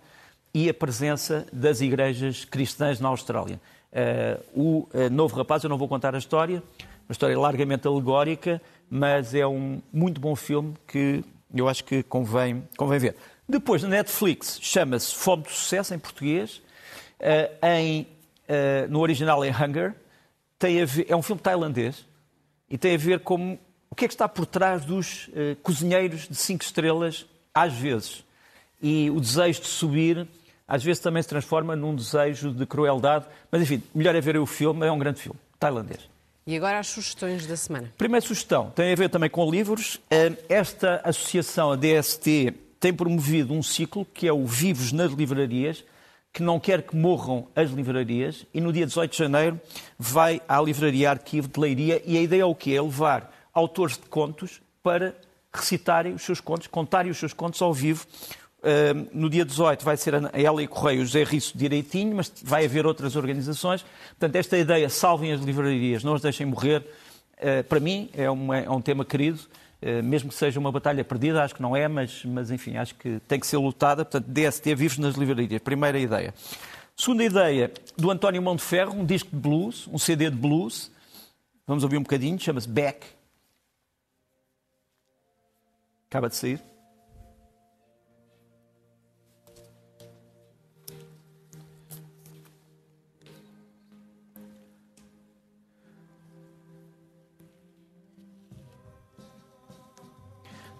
[0.53, 3.59] e a presença das igrejas cristãs na Austrália.
[4.53, 6.62] O Novo Rapaz, eu não vou contar a história,
[7.09, 8.61] uma história largamente alegórica,
[8.91, 11.24] mas é um muito bom filme que
[11.55, 13.16] eu acho que convém, convém ver.
[13.49, 16.61] Depois, na Netflix, chama-se Fome de Sucesso, em português,
[17.20, 18.07] uh, em,
[18.88, 19.95] no original é Hunger,
[20.59, 22.05] tem ver, é um filme tailandês
[22.68, 23.59] e tem a ver com
[23.91, 28.24] o que é que está por trás dos uh, cozinheiros de cinco estrelas, às vezes?
[28.80, 30.28] E o desejo de subir,
[30.66, 33.26] às vezes também se transforma num desejo de crueldade.
[33.51, 36.09] Mas, enfim, melhor é ver o filme, é um grande filme, tailandês.
[36.51, 37.92] E agora as sugestões da semana.
[37.96, 40.01] Primeira sugestão tem a ver também com livros.
[40.48, 45.84] Esta associação, a DST, tem promovido um ciclo que é o Vivos nas Livrarias,
[46.32, 49.61] que não quer que morram as livrarias, e no dia 18 de janeiro
[49.96, 52.72] vai à Livraria Arquivo de Leiria, e a ideia é o quê?
[52.72, 55.14] É levar autores de contos para
[55.55, 58.05] recitarem os seus contos, contarem os seus contos ao vivo.
[59.12, 62.64] No dia 18 vai ser a Elia Correia e o José Risso direitinho, mas vai
[62.66, 63.84] haver outras organizações.
[64.11, 66.84] Portanto, esta ideia, salvem as livrarias, não as deixem morrer,
[67.38, 69.40] uh, para mim é, é, um tema querido,
[69.82, 72.94] uh, mesmo que seja uma batalha perdida, acho que não é, mas, mas enfim, acho
[72.96, 74.04] que tem que ser lutada.
[74.04, 76.34] Portanto, DST vivos nas livrarias, primeira ideia.
[76.94, 80.90] Segunda ideia, do António Monteferro, um disco de blues, um CD de blues.
[81.66, 83.06] Vamos ouvir um bocadinho, chama-se Back.
[86.11, 86.69] Acaba de sair.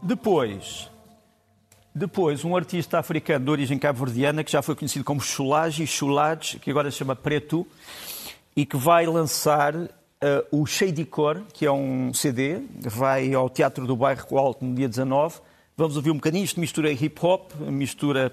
[0.03, 0.91] Depois,
[1.95, 6.71] depois, um artista africano de origem cabo-verdiana que já foi conhecido como Chulage Chulage, que
[6.71, 7.67] agora se chama Preto,
[8.57, 9.89] e que vai lançar uh,
[10.51, 14.89] o Shady Cor, que é um CD, vai ao Teatro do Bairro Alto no dia
[14.89, 15.41] 19.
[15.77, 18.33] Vamos ouvir um bocadinho, isto mistura hip-hop, mistura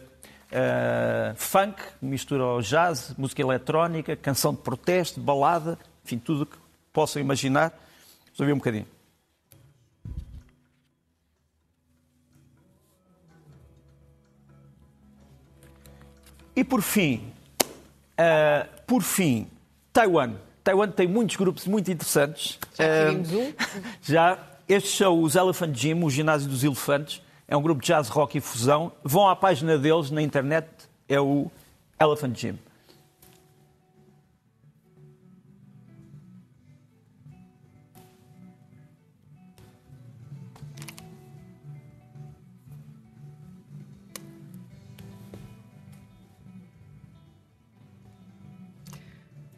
[0.51, 6.57] uh, funk, mistura jazz, música eletrónica, canção de protesto, balada, enfim, tudo o que
[6.93, 7.72] possam imaginar.
[8.28, 8.96] Vamos ouvir um bocadinho.
[16.57, 17.21] E por fim,
[18.19, 19.45] uh, por fim,
[19.93, 20.33] Taiwan.
[20.63, 22.57] Taiwan tem muitos grupos muito interessantes.
[22.73, 23.53] Já uh, um?
[24.01, 24.39] Já.
[24.67, 27.21] Estes são os Elephant Gym, o ginásio dos elefantes.
[27.47, 28.91] É um grupo de jazz, rock e fusão.
[29.03, 30.67] Vão à página deles na internet,
[31.07, 31.51] é o
[32.01, 32.57] Elephant Gym.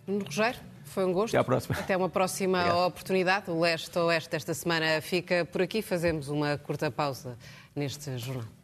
[0.09, 1.35] Nuno Rogério, foi um gosto.
[1.35, 1.75] Até à próxima.
[1.79, 2.87] Até uma próxima Obrigado.
[2.87, 3.51] oportunidade.
[3.51, 5.81] O Leste-Oeste desta semana fica por aqui.
[5.81, 7.37] Fazemos uma curta pausa
[7.75, 8.58] neste jornal.